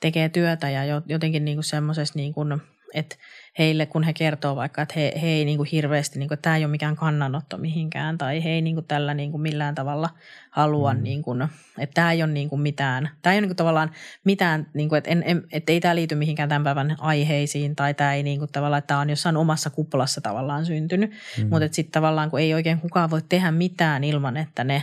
[0.00, 2.60] tekee työtä ja jo- jotenkin niin kuin semmoisessa, niin kuin,
[2.94, 3.16] että
[3.58, 6.42] heille kun he kertoo vaikka, että he, he ei niin kuin hirveästi, niin kuin, että
[6.42, 9.74] tämä ei ole mikään kannanotto mihinkään tai he ei niin kuin tällä niin kuin millään
[9.74, 10.10] tavalla
[10.50, 10.98] halua, Mm.
[10.98, 11.02] mm.
[11.04, 11.42] niin kuin,
[11.78, 13.90] että tämä ei ole niin kuin mitään, tämä ei ole niin kuin tavallaan
[14.24, 17.94] mitään, niin kuin, että, en, en, että ei tämä liity mihinkään tämän päivän aiheisiin tai
[17.94, 21.48] tämä ei niin kuin tavallaan, että tämä on jossain omassa kuplassa tavallaan syntynyt, Mm.
[21.50, 24.82] mutta sitten tavallaan kun ei oikein kukaan voi tehdä mitään ilman, että ne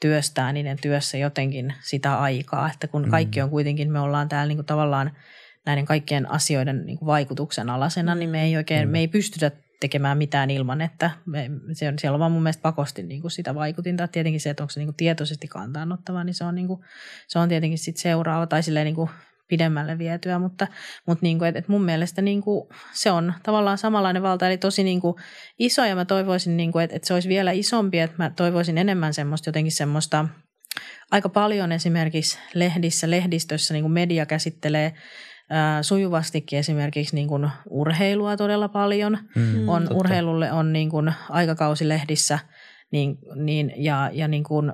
[0.00, 3.10] työstää niiden työssä jotenkin sitä aikaa, että kun Mm.
[3.10, 5.10] kaikki on kuitenkin, me ollaan täällä niin kuin tavallaan
[5.66, 8.92] näiden kaikkien asioiden niin kuin vaikutuksen alasena, niin me ei oikein, Mm.
[8.92, 9.50] me ei pystytä
[9.80, 13.30] tekemään mitään ilman, että me, se on, siellä on vaan mun mielestä pakosti niin kuin
[13.30, 14.08] sitä vaikutinta.
[14.08, 16.80] Tietenkin se, että onko se niin kuin tietoisesti kantaanottava, niin se on, niin kuin,
[17.28, 19.10] se on tietenkin sit seuraava tai silleen niin kuin
[19.48, 20.66] pidemmälle vietyä, mutta,
[21.06, 24.58] mutta niin kuin, et, et mun mielestä niin kuin se on tavallaan samanlainen valta, eli
[24.58, 25.14] tosi niin kuin
[25.58, 28.78] iso ja mä toivoisin, niin kuin, että, että se olisi vielä isompi, että mä toivoisin
[28.78, 30.28] enemmän semmoista jotenkin semmoista,
[31.10, 34.94] aika paljon esimerkiksi lehdissä, lehdistössä niin kuin media käsittelee
[35.82, 39.18] sujuvastikin esimerkiksi niin kuin urheilua todella paljon.
[39.34, 39.94] Mm, On, totta.
[39.94, 42.38] urheilulle on niin kuin aikakausilehdissä
[42.90, 44.72] niin, niin, ja, ja niin kuin,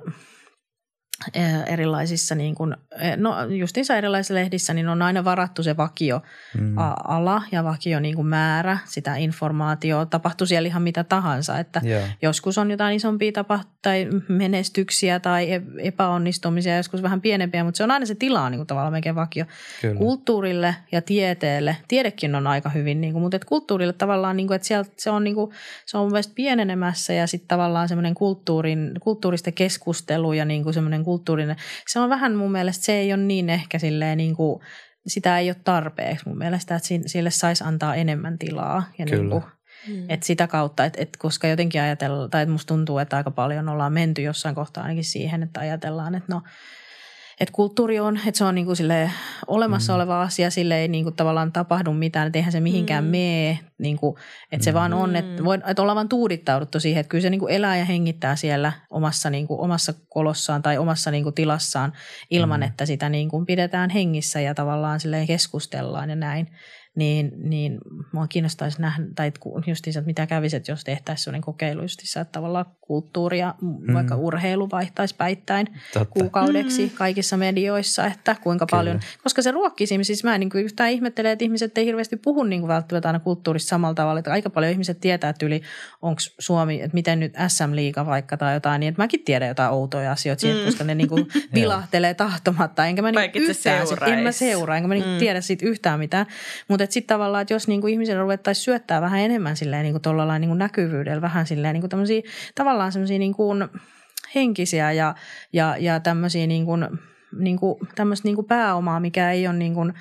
[1.67, 6.21] erilaisissa, niin kuin, ää, no justiinsa erilaisissa lehdissä, niin on aina varattu se vakio
[6.57, 6.75] Mm.
[7.07, 12.01] ala ja vakio niin kuin määrä, sitä informaatiota, tapahtuu siellä ihan mitä tahansa, että Joo.
[12.21, 17.83] Joskus on jotain isompia tapa- tai menestyksiä tai e- epäonnistumisia, joskus vähän pienempiä, mutta se
[17.83, 19.45] on aina se tila on niin kuin tavallaan melkein vakio.
[19.81, 19.95] Kyllä.
[19.97, 24.55] Kulttuurille ja tieteelle, tiedekin on aika hyvin, niin kuin, mutta et kulttuurille tavallaan, niin kuin,
[24.55, 25.51] että sieltä se on, niin kuin,
[25.85, 31.03] se on mun pienenemässä ja sitten tavallaan semmoinen kulttuurin, kulttuurista keskustelu ja niin kuin semmoinen
[31.11, 31.55] kulttuurinen,
[31.87, 34.61] se on vähän mun mielestä, se ei ole niin ehkä silleen niin kuin,
[35.07, 38.83] sitä ei ole tarpeeksi mun mielestä, että sin- sille saisi antaa enemmän tilaa.
[38.97, 39.21] Ja Kyllä.
[39.21, 39.43] Niin kuin,
[39.87, 40.05] Mm.
[40.09, 43.93] et sitä kautta, että et koska jotenkin ajatellaan, tai musta tuntuu, että aika paljon ollaan
[43.93, 46.41] menty jossain kohtaa ainakin siihen, että ajatellaan, että no,
[47.41, 49.11] että kulttuuri on, että se on niinku sille
[49.47, 49.95] olemassa Mm.
[49.95, 53.07] oleva asia, sille ei niinku tavallaan tapahdu mitään, että eihän se mihinkään Mm.
[53.07, 53.11] mm.
[53.11, 54.17] mee, niinku,
[54.51, 54.75] että se Mm.
[54.75, 55.45] vaan on, että, Mm.
[55.45, 59.29] voi, että ollaan vaan tuudittauduttu siihen, että kyllä se niinku elää ja hengittää siellä omassa,
[59.29, 61.93] niinku, omassa kolossaan tai omassa niinku tilassaan
[62.29, 62.63] ilman, Mm.
[62.67, 66.47] että sitä niinku pidetään hengissä ja tavallaan silleen keskustellaan ja näin
[66.95, 67.77] niin, niin
[68.11, 69.31] mua kiinnostaisi nähdä, tai
[69.67, 73.93] justiinsa, että mitä kävisi, että jos tehtäisiin sellainen kokeilu justiinsa, että tavallaan kulttuuri ja mm.
[73.93, 76.05] vaikka urheilu vaihtaisi päittäin Totta.
[76.05, 76.89] kuukaudeksi Mm.
[76.89, 78.79] kaikissa medioissa, että kuinka Kyllä.
[78.79, 81.85] paljon, koska se ruokkii siinä, siis mä en niin kuin yhtään ihmettele, että ihmiset ei
[81.85, 85.45] hirveästi puhu niin kuin välttämättä aina kulttuurista samalla tavalla, että aika paljon ihmiset tietää, että
[85.45, 85.61] yli
[86.01, 90.11] onko Suomi, että miten nyt SM-liiga vaikka tai jotain, niin että mäkin tiedän jotain outoja
[90.11, 90.65] asioita siitä, Mm.
[90.65, 94.87] koska ne niin kuin vilahtelee tahtomatta, enkä mä niin yhtään, sit, en mä seuraa, enkä
[94.87, 95.11] mä niin Mm.
[95.11, 95.17] mm.
[95.19, 96.25] tiedä siitä yhtään mitään,
[96.67, 100.01] mutta sitten tavallaan, että jos niin kuin ihmisen ruvettaisiin syöttää vähän enemmän silleen niin kuin
[100.01, 102.21] tuolla niin kuin näkyvyydellä, vähän silleen niin kuin tämmöisiä,
[102.55, 103.67] tavallaan semmoisia niin kuin
[104.35, 105.15] henkisiä ja,
[105.53, 106.87] ja, ja tämmöisiä niin kuin,
[107.39, 109.93] niin kuin, tämmöistä niin kuin pääomaa, mikä ei ole niin kuin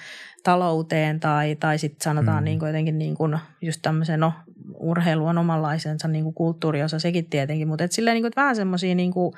[0.45, 2.45] talouteen tai, tai sitten sanotaan Mm.
[2.45, 4.33] niin kuin jotenkin niin kuin just tämmöisen, no
[4.75, 8.95] urheilu on omanlaisensa niin kuin kulttuuriosa sekin tietenkin, mutta et silleen niin kuin, vähän semmoisia
[8.95, 9.33] niin kuin,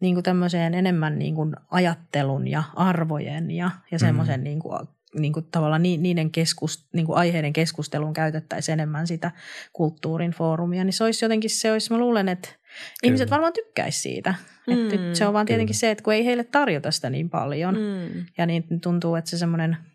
[0.00, 4.44] niin kuin tämmöiseen enemmän niin kuin ajattelun ja arvojen ja, ja semmoisen Mm.
[4.44, 4.78] niin kuin
[5.14, 9.30] niin kuin tavallaan niiden keskus, niin kuin aiheiden keskusteluun käytettäisiin enemmän sitä
[9.72, 12.60] kulttuurin foorumia, niin se olisi jotenkin, se olisi, mä luulen, että Kyllä.
[13.02, 14.34] ihmiset varmaan tykkäisi siitä.
[14.66, 15.80] Mm, että se on vaan tietenkin kyllä.
[15.80, 18.24] se, että kun ei heille tarjota sitä niin paljon mm.
[18.38, 19.76] ja niin tuntuu, että se semmoinen–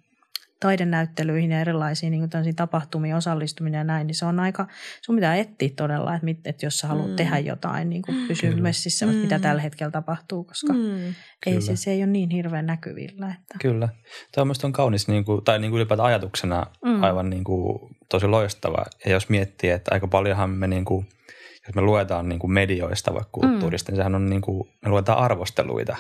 [0.60, 4.68] taidenäyttelyihin ja erilaisiin niin tapahtumiin osallistuminen ja näin, niin se on aika,
[5.02, 7.16] sun pitää etsiä todella, että, mit, että jos sä haluat mm.
[7.16, 8.64] tehdä jotain, niin kuin pysyä Kyllä.
[8.64, 9.16] messissä, mm.
[9.16, 11.14] mitä tällä hetkellä tapahtuu, koska mm.
[11.46, 13.28] ei, se, se ei ole niin hirveän näkyvillä.
[13.28, 13.56] Että.
[13.62, 13.90] Kyllä.
[14.32, 17.04] Tämä on kaunis, niin kuin, tai niin kuin ylipäätään ajatuksena mm.
[17.04, 18.86] aivan niin kuin, tosi loistava.
[19.06, 21.08] Ja jos miettii, että aika paljonhan me niin kuin–
[21.70, 23.94] jos me luetaan niin kuin medioista vaikka kulttuurista, mm.
[23.94, 25.98] niin sehän on niin kuin, me luetaan arvosteluita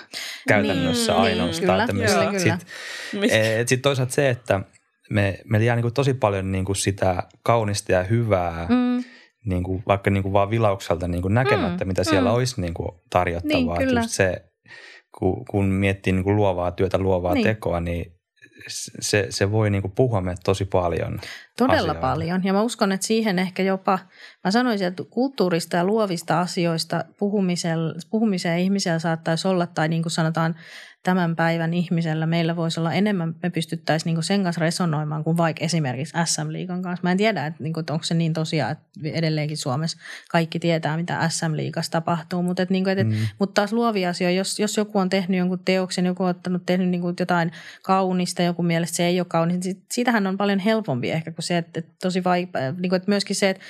[0.47, 1.87] käytännössä niin, ainoastaan.
[1.87, 2.67] Niin, kyllä, kyllä, sit,
[3.11, 3.25] kyllä.
[3.31, 4.61] Et sit toisaalta se, että
[5.09, 9.03] me, meillä jää niin kuin tosi paljon niin kuin sitä kaunista ja hyvää, mm.
[9.45, 11.87] niin kuin, vaikka niin kuin vaan vilaukselta niin kuin näkemättä, mm.
[11.87, 12.35] mitä siellä mm.
[12.35, 13.77] olisi niin kuin tarjottavaa.
[13.77, 13.99] Niin, kyllä.
[13.99, 14.43] Just se,
[15.19, 17.43] kun, kun miettii niin kuin luovaa työtä, luovaa niin.
[17.43, 18.18] tekoa, niin
[18.67, 21.19] se, se voi niin kuin puhua meille tosi paljon.
[21.57, 22.01] Todella asioita.
[22.01, 22.43] paljon.
[22.43, 23.99] Ja mä uskon, että siihen ehkä jopa,
[24.43, 27.05] mä sanoisin, että kulttuurista ja luovista asioista
[28.09, 30.55] puhumiseen ihmisellä saattaisi olla, tai niin kuin sanotaan
[31.03, 35.65] tämän päivän ihmisellä meillä voisi olla enemmän, me pystyttäisiin niin sen kanssa resonoimaan kuin vaikka
[35.65, 37.03] esimerkiksi SM-liigan kanssa.
[37.03, 39.97] Mä en tiedä, että, niin kuin, että onko se niin tosiaan, että edelleenkin Suomessa
[40.31, 43.27] kaikki tietää, mitä SM-liigassa tapahtuu, mutta, että, niin kuin, että, mm.
[43.39, 46.89] mutta taas luovia asioita, jos, jos joku on tehnyt jonkun teoksen, joku on ottanut, tehnyt
[46.89, 47.51] niin kuin jotain
[47.83, 51.57] kaunista, joku mielestä se ei ole kaunis, niin siitähän on paljon helpompi ehkä kuin se,
[51.57, 53.63] että, että tosi vaikea, niin kuin, että myöskin se, että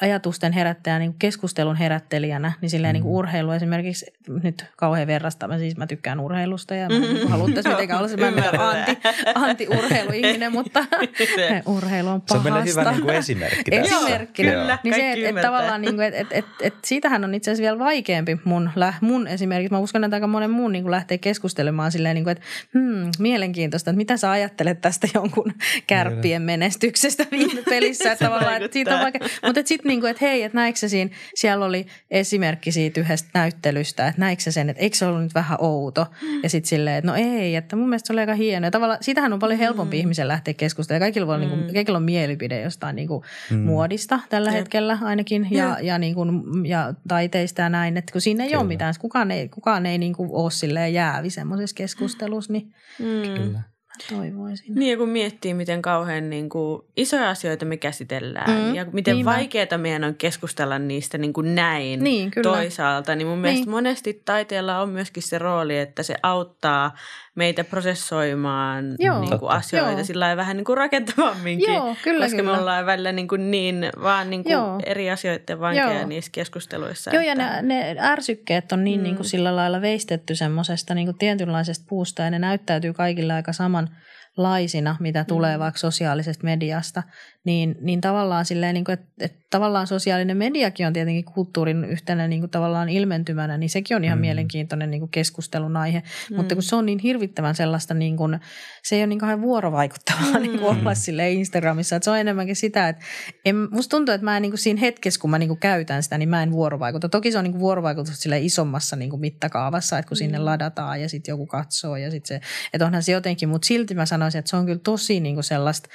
[0.00, 3.18] ajatusten herättäjä, niin keskustelun herättelijänä, niin silleen niin kuin mm.
[3.18, 4.06] urheilu esimerkiksi,
[4.42, 8.60] nyt kauhean verrasta, mä siis mä tykkään urheilusta ja mä niin haluttaisiin mitenkään olla semmoinen
[8.60, 8.98] anti,
[9.34, 10.84] anti-urheiluihminen, mutta
[11.76, 12.50] urheilu on pahasta.
[12.50, 13.96] Se on hyvä niin kuin esimerkki tässä.
[13.96, 14.78] Esimerkki, kyllä.
[14.84, 17.62] Niin se, että et, tavallaan niin kuin, et, et, et, et, siitähän on itse asiassa
[17.62, 18.70] vielä vaikeampi mun,
[19.00, 19.72] mun esimerkiksi.
[19.72, 23.10] Mä uskon, että aika monen muun niin kuin lähtee keskustelemaan silleen, niin kuin, että hmm,
[23.18, 25.52] mielenkiintoista, että mitä sä ajattelet tästä jonkun
[25.86, 28.12] kärppien menestyksestä viime pelissä.
[28.12, 30.88] että tavallaan, että siitä on vaikea, mutta että sitten niin kuin, että hei, että näikö
[30.88, 35.34] siinä, siellä oli esimerkki siitä yhdestä näyttelystä, että näikö sen, että eikö se ollut nyt
[35.34, 36.06] vähän outo.
[36.22, 36.42] Mm.
[36.42, 38.66] Ja sitten silleen, että no ei, että mun mielestä se oli aika hieno.
[38.66, 40.00] Ja tavallaan siitähän on paljon helpompi mm.
[40.00, 41.06] ihmisen lähteä keskustelemaan.
[41.06, 41.40] Kaikilla, voi, mm.
[41.40, 43.58] niin kuin, kaikilla on mielipide jostain niin kuin mm.
[43.58, 44.58] muodista tällä Jep.
[44.58, 47.96] hetkellä ainakin ja, ja, ja, niin kuin, ja taiteista ja näin.
[47.96, 48.60] Että kun siinä ei Kyllä.
[48.60, 52.52] ole mitään, kukaan ei, kukaan ei niin kuin ole silleen jäävi semmoisessa keskustelussa.
[52.52, 53.34] Niin mm.
[53.34, 53.77] Kyllä
[54.08, 54.74] toivoisin.
[54.74, 59.14] Niin ja kun miettii, miten kauhean niin kuin, isoja asioita me käsitellään mm, ja miten
[59.14, 62.50] niin vaikeaa meidän on keskustella niistä niin kuin näin niin, kyllä.
[62.50, 63.42] toisaalta, niin mun niin.
[63.42, 66.94] mielestä monesti taiteella on myöskin se rooli, että se auttaa
[67.38, 70.04] meitä prosessoimaan joo, niin kuin asioita joo.
[70.04, 71.74] sillä vähän niin kuin rakentavamminkin.
[71.74, 72.52] Joo, kyllä, koska kyllä.
[72.52, 77.10] me ollaan välillä niin, kuin niin vaan niin kuin eri asioiden vankeja niissä keskusteluissa.
[77.10, 77.42] Joo, että...
[77.42, 79.04] ja ne, ne ärsykkeet on niin, mm.
[79.04, 83.52] niin kuin sillä lailla veistetty semmoisesta niin kuin tietynlaisesta puusta ja ne näyttäytyy kaikille aika
[83.52, 83.87] saman
[84.36, 85.60] laisina, mitä tulee mm.
[85.60, 87.02] vaikka sosiaalisesta mediasta,
[87.44, 92.28] niin, niin tavallaan silleen, niin kuin, että, että tavallaan sosiaalinen mediakin on tietenkin kulttuurin yhtenä
[92.28, 94.20] niin kuin tavallaan ilmentymänä, niin sekin on ihan mm.
[94.20, 96.02] mielenkiintoinen niin kuin keskustelun aihe.
[96.30, 96.36] Mm.
[96.36, 98.38] Mutta kun se on niin hirvittävän sellaista, niin kuin,
[98.82, 100.42] se ei ole niin kauhean vuorovaikuttavaa mm.
[100.42, 101.96] niin kuin olla sille Instagramissa.
[101.96, 103.04] Että se on enemmänkin sitä, että
[103.44, 106.02] en, musta tuntuu, että mä en niin kuin siinä hetkessä, kun mä niin kuin käytän
[106.02, 107.08] sitä, niin mä en vuorovaikuta.
[107.08, 110.18] Toki se on niin kuin vuorovaikutus sille isommassa niin kuin mittakaavassa, että kun mm.
[110.18, 113.94] sinne ladataan ja sitten joku katsoo ja sitten se, että onhan se jotenkin, mutta silti
[113.94, 115.88] mä sanoisin, että se on kyllä tosi niin kuin sellaista,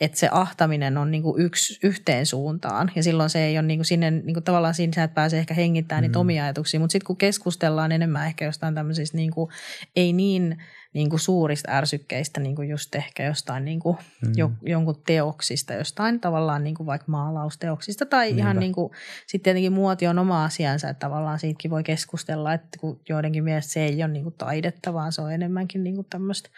[0.00, 3.78] että se ahtaminen on niin kuin yksi yhteen suuntaan ja silloin se ei ole niin
[3.78, 6.08] kuin sinne, niin kuin tavallaan siinä sä et pääse ehkä hengittämään mm.
[6.08, 9.50] niitä omia ajatuksia, mutta sitten kun keskustellaan enemmän ehkä jostain tämmöisistä niin kuin,
[9.96, 10.62] ei niin,
[10.98, 13.96] niin kuin suurista ärsykkeistä, niin kuin just ehkä jostain niin kuin
[14.26, 14.32] mm.
[14.36, 18.40] jo, jonkun teoksista, jostain tavallaan niin kuin vaikka maalausteoksista tai Niinpä.
[18.40, 18.92] ihan niin kuin,
[19.26, 23.72] sitten tietenkin muoti on oma asiansa, että tavallaan siitäkin voi keskustella, että kun joidenkin mielestä
[23.72, 26.50] se ei ole niin kuin taidetta, vaan se on enemmänkin niin kuin tämmöistä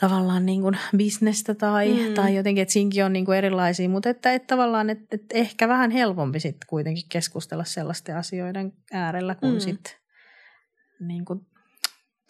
[0.00, 2.14] tavallaan niin kuin bisnestä tai, mm.
[2.14, 5.68] tai jotenkin, että siinkin on niin kuin erilaisia, mutta että, että tavallaan että, että ehkä
[5.68, 9.60] vähän helpompi sitten kuitenkin keskustella sellaisten asioiden äärellä, kun mm.
[9.60, 9.92] sitten
[11.00, 11.46] niin kuin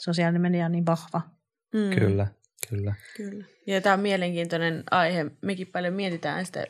[0.07, 1.21] sosiaalinen media on niin vahva.
[1.75, 1.91] Mm.
[1.99, 2.27] Kyllä,
[2.69, 2.95] kyllä.
[3.17, 3.45] Kyllä.
[3.67, 5.27] Ja tämä on mielenkiintoinen aihe.
[5.43, 6.67] Mekin paljon mietitään sitä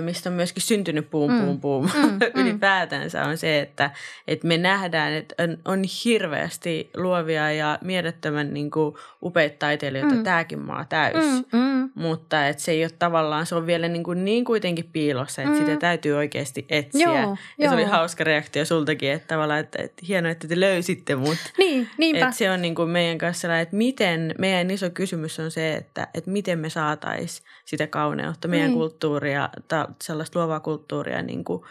[0.00, 1.60] mistä on myöskin syntynyt puum puum mm.
[1.60, 2.18] puum mm, mm.
[2.42, 3.90] ylipäätänsä on se, että,
[4.28, 10.24] että me nähdään, että on, on hirveästi luovia ja mielettömän niin kuin, upeita taiteilijoita mm.
[10.24, 11.24] tämäkin maa täys.
[11.52, 11.90] Mm, mm.
[11.94, 15.54] Mutta että se ei ole tavallaan, se on vielä niin, kuin, niin kuitenkin piilossa, että
[15.54, 15.60] mm.
[15.60, 17.06] sitä täytyy oikeasti etsiä.
[17.06, 17.70] Joo, ja joo.
[17.70, 21.38] se oli hauska reaktio sultakin, että tavallaan, että, että hienoa, että te löysitte mut.
[21.58, 22.24] Niin, niinpä.
[22.24, 26.08] Että se on niin kuin meidän kanssa, että miten, meidän iso kysymys on se, että,
[26.14, 28.78] että miten me saataisiin sitä kauneutta, meidän niin.
[28.78, 31.62] kulttuuria ta, sellaista luovaa kulttuuria niin kuin,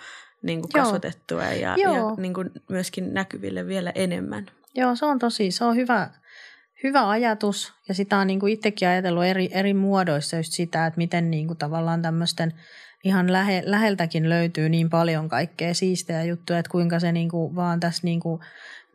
[0.42, 4.46] niin kuin kasvatettua ja, ja niin kuin myöskin näkyville vielä enemmän.
[4.76, 6.10] Joo, se on tosi, se on hyvä,
[6.84, 7.74] hyvä ajatus.
[7.88, 11.48] Ja sitä on niin kuin itsekin ajatellut eri, eri muodoissa just sitä, että miten niin
[11.48, 12.54] kuin tavallaan tämmöisten
[13.04, 17.80] ihan lähe, läheltäkin löytyy niin paljon kaikkea siistejä juttuja, että kuinka se niin kuin vaan
[17.80, 18.42] tässä niin kuin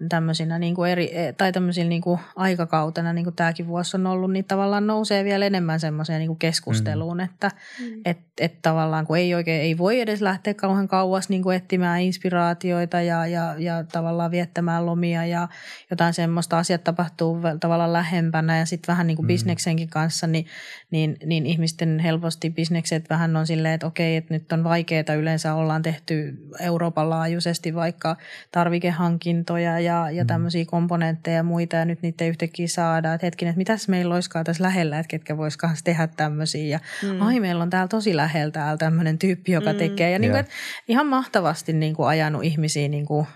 [0.09, 4.07] tämmöisinä niin kuin eri, e, tai tämmöisillä niin kuin aikakautena, niin kuin tämäkin vuosi on
[4.07, 7.25] ollut, niin tavallaan nousee vielä enemmän semmoiseen niin kuin keskusteluun, mm.
[7.25, 7.51] että
[7.81, 8.01] mm.
[8.05, 12.01] et, et tavallaan kun ei oikein, ei voi edes lähteä kauhean kauas niin kuin etsimään
[12.01, 15.49] inspiraatioita ja, ja, ja tavallaan viettämään lomia ja
[15.91, 19.29] jotain semmoista asiat tapahtuu tavallaan lähempänä ja sitten vähän niin kuin mm.
[19.29, 20.47] bisneksenkin kanssa, niin,
[20.91, 25.55] niin, niin ihmisten helposti bisnekset vähän on silleen, että okei, että nyt on vaikeaa yleensä
[25.55, 28.17] ollaan tehty Euroopan laajuisesti vaikka
[28.53, 30.27] tarvikehankintoja ja ja, ja mm.
[30.27, 33.15] tämmöisiä komponentteja ja muita ja nyt niitä ei yhtäkkiä saada.
[33.15, 36.67] Että hetkinen, että mitäs meillä olisikaan tässä lähellä, että ketkä voisikaan tehdä tämmöisiä.
[36.67, 37.23] Ja mm.
[37.23, 39.79] ai meillä on täällä tosi lähellä täällä tämmöinen tyyppi, joka mm.
[39.79, 40.11] tekee.
[40.11, 40.45] Ja niin kuin,
[40.89, 43.27] ihan mahtavasti niin kuin ajanut ihmisiä niin kuin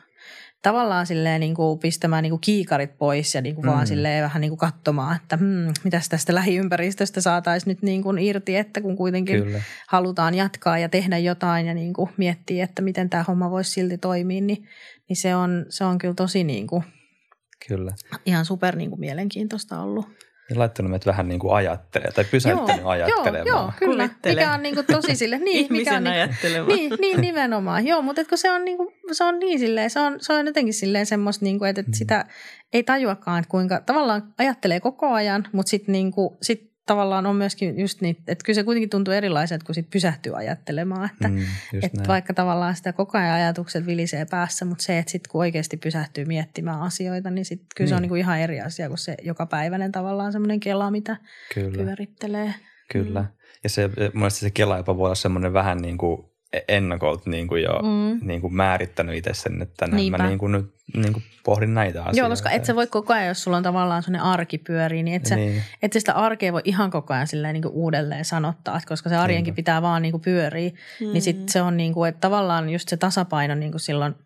[0.67, 3.71] tavallaan silleen niin kuin pistämään niin kuin kiikarit pois ja niin kuin mm.
[3.73, 8.19] vaan silleen vähän niin kuin katsomaan, että hmm, mitäs tästä lähiympäristöstä saataisiin nyt niin kuin
[8.19, 9.61] irti, että kun kuitenkin Kyllä.
[9.89, 13.99] halutaan jatkaa ja tehdä jotain ja niin kuin miettiä, että miten tämä homma voisi silti
[13.99, 14.69] toimia, niin,
[15.09, 16.85] niin se, on, se on kyllä tosi niin kuin
[17.69, 17.93] Kyllä.
[18.27, 20.07] ihan super niin kuin mielenkiintoista ollut.
[20.51, 23.47] Ja laittanut meidät vähän niin kuin ajattelemaan tai pysäyttänyt joo, ajattelemaan.
[23.47, 24.09] Joo, joo kyllä.
[24.27, 25.39] Mikä on niin kuin tosi sille.
[25.39, 27.87] Niin, mikä on, niin, niin, niin, nimenomaan.
[27.87, 30.47] Joo, mutta kun se on, niin kuin, se on niin silleen, se on, se on
[30.47, 31.95] jotenkin silleen semmoista, niin kuin, että, että mm.
[31.95, 32.25] sitä
[32.73, 37.37] ei tajuakaan, että kuinka tavallaan ajattelee koko ajan, mutta sitten niin kuin, sit tavallaan on
[37.37, 41.11] myöskin just niin, että kyllä se kuitenkin tuntuu erilaiset, kun sit pysähtyy ajattelemaan.
[41.13, 41.39] Että, mm,
[41.83, 45.77] että vaikka tavallaan sitä koko ajan ajatukset vilisee päässä, mutta se, että sitten kun oikeasti
[45.77, 47.89] pysähtyy miettimään asioita, niin sitten kyllä niin.
[47.89, 51.17] se on niin kuin ihan eri asia kuin se jokapäiväinen tavallaan semmoinen kela, mitä
[51.55, 51.85] kyllä.
[51.85, 52.55] pyörittelee.
[52.93, 53.23] Kyllä.
[53.23, 53.29] Mm.
[53.65, 56.36] Ja se, mun se kela jopa voi olla semmoinen vähän niin kuin
[56.69, 58.27] ennakolta niin kuin jo mm.
[58.27, 62.01] niin kuin määrittänyt itse sen, että näin mä niin kuin nyt niin kuin pohdin näitä
[62.01, 62.19] asioita.
[62.19, 65.17] Joo, koska et sä voi koko ajan, jos sulla on tavallaan sellainen arki pyörii, niin
[65.17, 65.63] et, sä, niin.
[65.83, 69.17] et sä sitä arkea voi ihan koko ajan silleen niin kuin uudelleen sanottaa, koska se
[69.17, 69.57] arjenkin Niinpä.
[69.57, 70.71] pitää vaan niin kuin pyöriä,
[71.01, 71.13] mm.
[71.13, 74.15] niin sit se on niin kuin, että tavallaan just se tasapaino niin kuin silloin–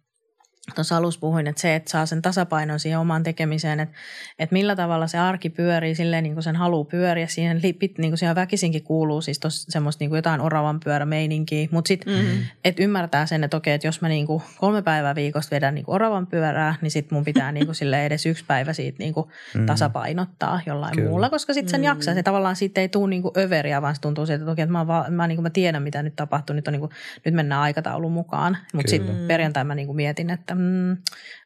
[0.75, 3.97] tuossa alussa puhuin, että se, että saa sen tasapainon siihen omaan tekemiseen, että,
[4.39, 7.27] että millä tavalla se arki pyörii silleen, niin kuin sen haluaa pyöriä.
[7.27, 11.89] Siihen, lipit, niin kuin siihen väkisinkin kuuluu siis semmoista niin kuin jotain oravan pyörämeininkiä, mutta
[11.89, 12.45] sitten, mm-hmm.
[12.65, 15.85] että ymmärtää sen, että okei, että jos mä niin kuin kolme päivää viikosta vedän niin
[15.85, 19.15] kuin oravan pyörää, niin sitten mun pitää niin kuin sille edes yksi päivä siitä niin
[19.15, 19.67] kuin mm-hmm.
[19.67, 21.09] tasapainottaa jollain Kyllä.
[21.09, 21.89] muulla, koska sitten sen mm-hmm.
[21.89, 22.15] jaksaa.
[22.15, 24.73] Se tavallaan siitä ei tule niin kuin överiä, vaan se tuntuu siitä, että okei, että
[24.73, 26.91] mä, vaan, mä, niin kuin mä tiedän, mitä nyt tapahtuu, nyt, on niin kuin,
[27.25, 30.97] nyt mennään aikataulun mukaan, mutta sitten perjantai mä niin kuin mietin, että mm,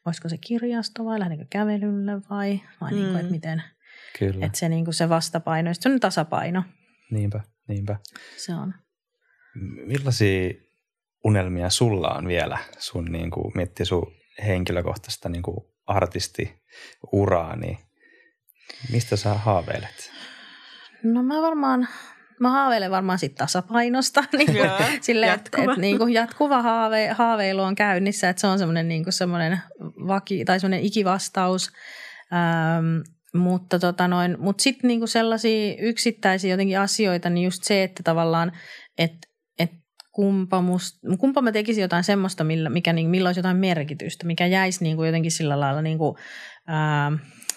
[0.06, 2.96] olisiko se kirjasto vai lähdenkö kävelylle vai, vai mm.
[2.96, 3.62] niin kuin, että miten.
[4.18, 4.46] Kyllä.
[4.46, 6.62] Että se, niin kuin se vastapaino, se on tasapaino.
[7.10, 7.96] Niinpä, niinpä.
[8.36, 8.74] Se on.
[9.86, 10.50] Millaisia
[11.24, 14.12] unelmia sulla on vielä sun niin kuin, miettii sun
[14.46, 15.56] henkilökohtaista niin kuin
[15.86, 17.78] artistiuraa, niin
[18.92, 20.12] mistä sä haaveilet?
[21.02, 21.88] No mä varmaan
[22.40, 24.24] mä haaveilen varmaan sit tasapainosta.
[24.38, 24.70] Niin kuin,
[25.00, 29.04] sille, että et, niin kuin jatkuva haave, haaveilu on käynnissä, että se on semmoinen niin
[29.08, 31.70] semmoinen vaki, tai semmoinen ikivastaus.
[32.32, 33.00] Ähm,
[33.34, 38.52] mutta tota noin, mut sitten niinku sellaisia yksittäisiä jotenkin asioita, niin just se, että tavallaan,
[38.98, 39.28] että
[39.58, 39.70] et
[40.12, 44.46] kumpa, must, kumpa mä tekisin jotain semmoista, millä, mikä, niin, millä olisi jotain merkitystä, mikä
[44.46, 46.18] jäisi niinku jotenkin sillä lailla niinku,
[46.68, 47.14] ähm,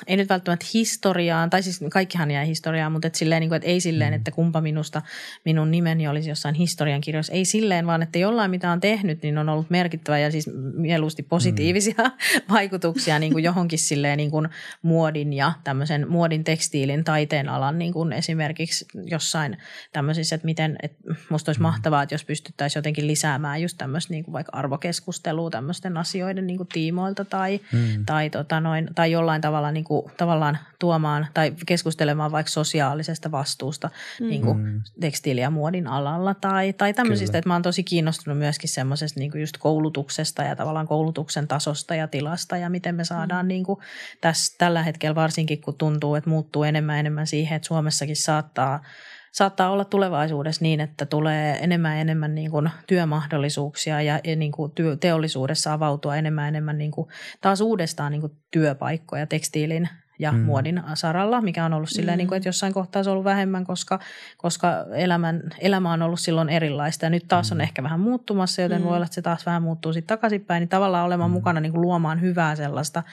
[0.07, 3.67] ei nyt välttämättä historiaan, tai siis kaikkihan jää historiaan, mutta et silleen, niin kuin, että
[3.67, 4.15] ei silleen, mm.
[4.15, 5.01] että kumpa minusta
[5.45, 7.33] minun nimeni olisi jossain historiankirjoissa.
[7.33, 11.23] Ei silleen, vaan että jollain mitä on tehnyt, niin on ollut merkittävä ja siis mieluusti
[11.23, 12.41] positiivisia mm.
[12.53, 14.49] vaikutuksia niin kuin johonkin silleen niin kuin
[14.81, 19.57] muodin ja tämmöisen muodin tekstiilin taiteen alan niin kuin esimerkiksi jossain
[19.93, 20.97] tämmöisissä, että miten, että
[21.29, 21.63] musta olisi mm.
[21.63, 26.57] mahtavaa, että jos pystyttäisiin jotenkin lisäämään just tämmöistä niin kuin vaikka arvokeskustelua tämmöisten asioiden niin
[26.57, 28.05] kuin tiimoilta tai, mm.
[28.05, 33.89] tai, tota noin, tai jollain tavalla niin kuin, tavallaan tuomaan tai keskustelemaan vaikka sosiaalisesta vastuusta
[34.19, 34.27] mm.
[34.27, 34.81] niin kuin mm.
[34.99, 37.39] tekstiili- ja muodin alalla tai, tai tämmöisistä, Kyllä.
[37.39, 42.07] että mä oon tosi kiinnostunut myöskin semmoisesta niin just koulutuksesta ja tavallaan koulutuksen tasosta ja
[42.07, 43.47] tilasta ja miten me saadaan mm.
[43.47, 43.79] niin kuin
[44.21, 48.83] tässä, tällä hetkellä varsinkin, kun tuntuu, että muuttuu enemmän enemmän siihen, että Suomessakin saattaa
[49.31, 54.71] saattaa olla tulevaisuudessa niin, että tulee enemmän ja enemmän niin kuin työmahdollisuuksia ja niin kuin
[54.71, 57.07] työ, teollisuudessa avautua enemmän ja enemmän niin kuin
[57.41, 60.39] taas uudestaan niin kuin työpaikkoja tekstiilin ja mm.
[60.39, 62.17] muodin saralla, mikä on ollut silleen, mm.
[62.17, 63.99] niin kuin, että jossain kohtaa se on ollut vähemmän, koska,
[64.37, 67.61] koska elämän, elämä on ollut silloin erilaista ja nyt taas on mm.
[67.61, 68.85] ehkä vähän muuttumassa, joten mm.
[68.85, 71.33] voi olla, että se taas vähän muuttuu sitten takaisinpäin, niin tavallaan olemaan mm.
[71.33, 73.03] mukana niin kuin luomaan hyvää sellaista,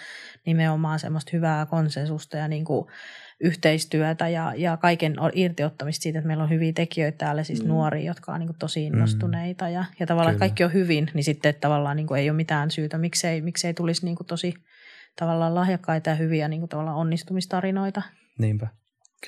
[0.47, 2.87] nimenomaan semmoista hyvää konsensusta ja niin kuin,
[3.41, 7.69] yhteistyötä ja, ja kaiken irtiottamista siitä, että meillä on hyviä tekijöitä täällä, siis mm.
[7.69, 8.87] nuoria, jotka on niin tosi mm.
[8.87, 10.43] innostuneita ja, ja tavallaan Kyllä.
[10.43, 14.05] kaikki on hyvin, niin sitten että tavallaan niin ei ole mitään syytä, miksei, miksei tulisi
[14.05, 14.55] niin tosi,
[15.19, 18.03] tavallaan lahjakkaita ja hyviä niin kuin tavallaan onnistumistarinoita.
[18.39, 18.69] Niinpä.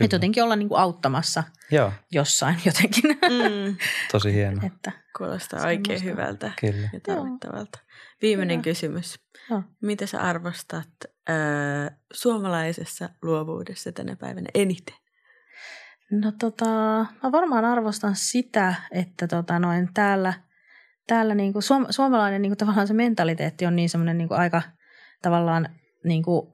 [0.01, 3.05] Että jotenkin olla niin kuin auttamassa Joo, jossain jotenkin.
[3.11, 3.77] Mm,
[4.13, 4.61] tosi hieno.
[4.67, 6.89] että, kuulostaa oikein hyvältä Kyllä.
[6.93, 7.79] ja tarvittavalta.
[8.23, 8.65] Viimeinen Hyvä.
[8.65, 9.21] kysymys.
[9.51, 9.63] Joo.
[9.83, 10.89] Mitä sä arvostat
[11.29, 11.37] öö,
[12.13, 14.95] suomalaisessa luovuudessa tänä päivänä eniten?
[16.11, 16.67] No tota,
[17.23, 20.35] mä varmaan arvostan sitä, että tota noin täällä,
[21.07, 24.63] täällä niinku suom, suomalainen niinku tavallaan se mentaliteetti on niin semmoinen niinku aika
[25.23, 25.69] tavallaan,
[26.05, 26.53] niinku,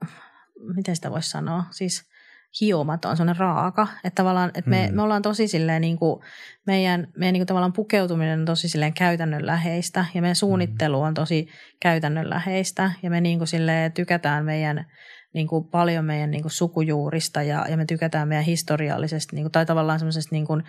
[0.75, 2.12] miten sitä voisi sanoa, siis
[2.61, 3.89] hiomaton, semmoinen raaka.
[4.05, 4.97] Että tavallaan, että me, Mm.
[4.97, 6.23] me ollaan tosi silleen niinku,
[6.67, 11.49] meidän, meidän niinku tavallaan pukeutuminen on tosi silleen käytännönläheistä ja meidän suunnittelu on tosi
[11.81, 14.87] käytännönläheistä ja me niinku silleen tykätään meidän
[15.35, 19.53] niin kuin paljon meidän niin kuin sukujuurista ja, ja me tykätään meidän historiallisesta niin kuin,
[19.53, 20.63] tai tavallaan semmoisesta niin kuin,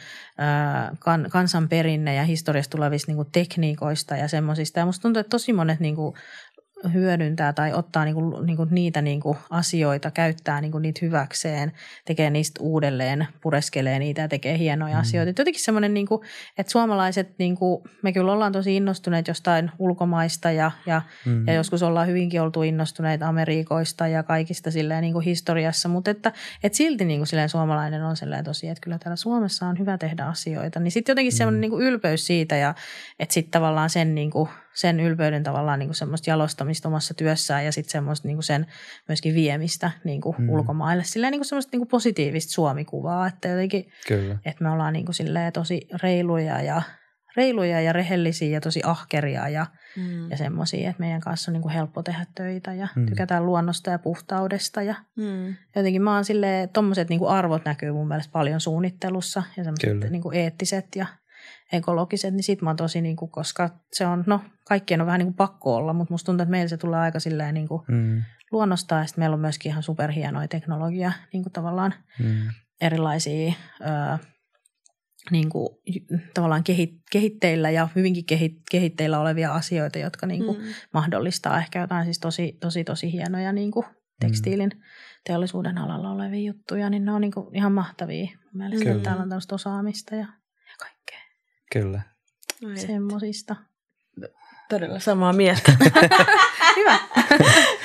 [0.99, 4.79] kan, kansanperinne ja historiasta tulevista niin kuin tekniikoista ja semmoisista.
[4.79, 6.15] Ja musta tuntuu, että tosi monet niin kuin,
[6.93, 10.99] hyödyntää tai ottaa niin kuin, niin kuin niitä niin kuin asioita, käyttää niin kuin niitä
[11.01, 11.71] hyväkseen,
[12.05, 15.01] tekee niistä uudelleen, pureskelee niitä ja tekee hienoja mm.
[15.01, 15.29] asioita.
[15.29, 16.21] Et jotenkin semmoinen, niin kuin,
[16.57, 21.47] että suomalaiset, niin kuin, me kyllä ollaan tosi innostuneet jostain ulkomaista ja, ja, Mm.
[21.47, 26.31] ja joskus ollaan hyvinkin oltu innostuneita Amerikoista ja kaikista silleen niin kuin historiassa, mutta että,
[26.63, 29.97] että silti niin kuin silleen suomalainen on silleen tosi, että kyllä täällä Suomessa on hyvä
[29.97, 30.79] tehdä asioita.
[30.79, 32.75] Niin sitten jotenkin semmoinen niin kuin ylpeys siitä ja
[33.19, 37.65] että sitten tavallaan sen, niin kuin, sen ylpeyden tavallaan niin kuin semmoista jalostamista omassa työssään
[37.65, 38.65] ja sitten semmoista niin kuin sen
[39.07, 40.49] myöskin viemistä niin kuin Mm.
[40.49, 41.03] ulkomaille.
[41.03, 44.37] Silleen niin kuin semmoista niin kuin positiivista suomikuvaa, että jotenkin Kyllä.
[44.45, 46.81] että me ollaan niin kuin silleen tosi reiluja ja,
[47.37, 49.65] reiluja ja rehellisiä ja tosi ahkeria ja,
[49.97, 50.31] Mm.
[50.31, 53.05] ja semmoisia, että meidän kanssa on niin kuin helppo tehdä töitä ja Mm.
[53.05, 54.81] tykätään luonnosta ja puhtaudesta.
[54.81, 55.55] Ja Mm.
[55.75, 60.11] jotenkin mä oon silleen, tommoset niin kuin arvot näkyy mun mielestä paljon suunnittelussa ja semmoiset
[60.11, 61.05] niin kuin eettiset ja
[61.71, 65.19] ekologiset, niin sit mä oon tosi, niin kuin, koska se on, no kaikkien on vähän
[65.19, 67.81] niin kuin pakko olla, mutta musta tuntuu, että meillä se tulee aika silleen niin kuin
[67.87, 68.21] Mm.
[68.51, 72.47] luonnosta ja sitten meillä on myöskin ihan superhienoja teknologia, niin kuin tavallaan Mm.
[72.81, 74.17] erilaisia ö,
[75.31, 75.69] niin kuin,
[76.33, 80.63] tavallaan kehi, kehitteillä ja hyvinkin kehi, kehitteillä olevia asioita, jotka niin kuin, Mm.
[80.93, 83.85] mahdollistaa ehkä jotain siis tosi, tosi, tosi hienoja niin kuin
[84.19, 84.71] tekstiilin
[85.25, 88.25] teollisuuden alalla olevia juttuja, niin ne on niin kuin ihan mahtavia.
[88.25, 88.95] Mun mielestä Kyllä.
[88.95, 90.27] että täällä on tämmöistä osaamista ja,
[91.73, 92.01] Kyllä.
[92.69, 93.55] Ai, semmoisista.
[94.69, 95.71] Todella samaa mieltä.
[96.77, 96.97] Hyvä.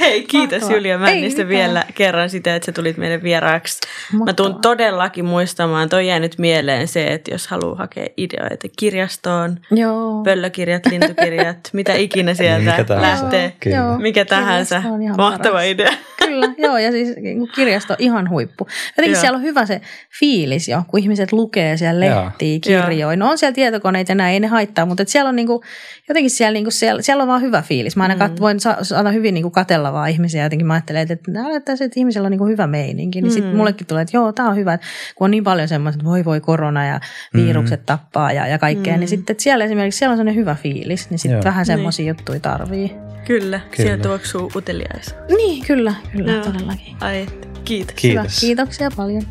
[0.00, 0.76] Hei, kiitos Mahtavaa.
[0.76, 1.48] Julia Ei Männistö mitään.
[1.48, 3.80] vielä kerran sitä, että sä tulit meille vieraaksi.
[4.12, 4.34] Mä Mahtavaa.
[4.50, 10.22] tuun todellakin muistamaan, toi jäi nyt mieleen se, että jos haluaa hakea ideoita kirjastoon, Joo.
[10.24, 13.22] pöllökirjat, lintukirjat, mitä ikinä sieltä Mikä tahansa.
[13.24, 13.52] lähtee.
[13.66, 13.98] Joo.
[13.98, 14.82] Mikä tahansa.
[15.16, 15.66] Mahtava paras.
[15.66, 15.92] idea.
[16.28, 18.66] Kyllä, joo, ja siis niin kirjasto ihan huippu.
[18.96, 19.20] Jotenkin Joo.
[19.20, 19.80] siellä on hyvä se
[20.20, 23.16] fiilis jo, kun ihmiset lukee siellä lehtiä, kirjoja.
[23.16, 25.62] No on siellä tietokoneita ja näin, ei ne haittaa, mutta et siellä on niinku,
[26.08, 27.96] jotenkin siellä, niinku siellä, siellä on vaan hyvä fiilis.
[27.96, 28.18] Mä aina Mm.
[28.18, 31.76] kat, voin sa- saada hyvin niinku katella vaan ihmisiä, jotenkin mä ajattelen, että, että näyttää
[31.76, 33.20] se, että ihmisellä on niinku hyvä meininki.
[33.22, 33.34] Niin Mm.
[33.34, 34.78] sitten mullekin tulee, että joo, tämä on hyvä,
[35.14, 37.00] kun on niin paljon semmoista, että voi voi korona ja
[37.34, 39.00] virukset tappaa ja, ja kaikkea, Mm.
[39.00, 42.40] niin sitten että siellä esimerkiksi siellä on sellainen hyvä fiilis, niin sitten vähän semmoisia juttuja
[42.40, 42.94] tarvii.
[43.28, 43.76] Kyllä, Kyllä.
[43.76, 45.16] siellä tuoksuu uteliaisuus.
[45.36, 46.44] Niin, kyllä, kyllä, Joo.
[46.44, 46.96] todellakin.
[47.00, 47.48] Ai, että.
[47.64, 47.94] kiitos.
[48.04, 48.40] Hyvä, Kiitos.
[48.40, 49.22] kiitoksia paljon.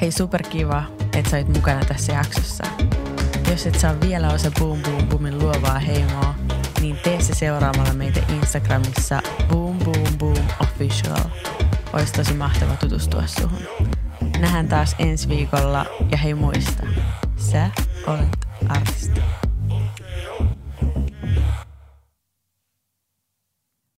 [0.00, 0.84] Hei, superkiva,
[1.16, 2.64] että sä olit mukana tässä jaksossa.
[3.50, 6.34] Jos et saa vielä osa Boom Boom Boomin luovaa heimoa,
[6.80, 11.24] niin tee se seuraamalla meitä Instagramissa Boom Boom Boom Official.
[11.92, 13.62] Olisi tosi mahtava tutustua suhun.
[14.38, 16.82] Nähdään taas ensi viikolla ja hei muista,
[17.36, 17.70] sä
[18.06, 18.28] olet
[18.68, 19.20] artisti.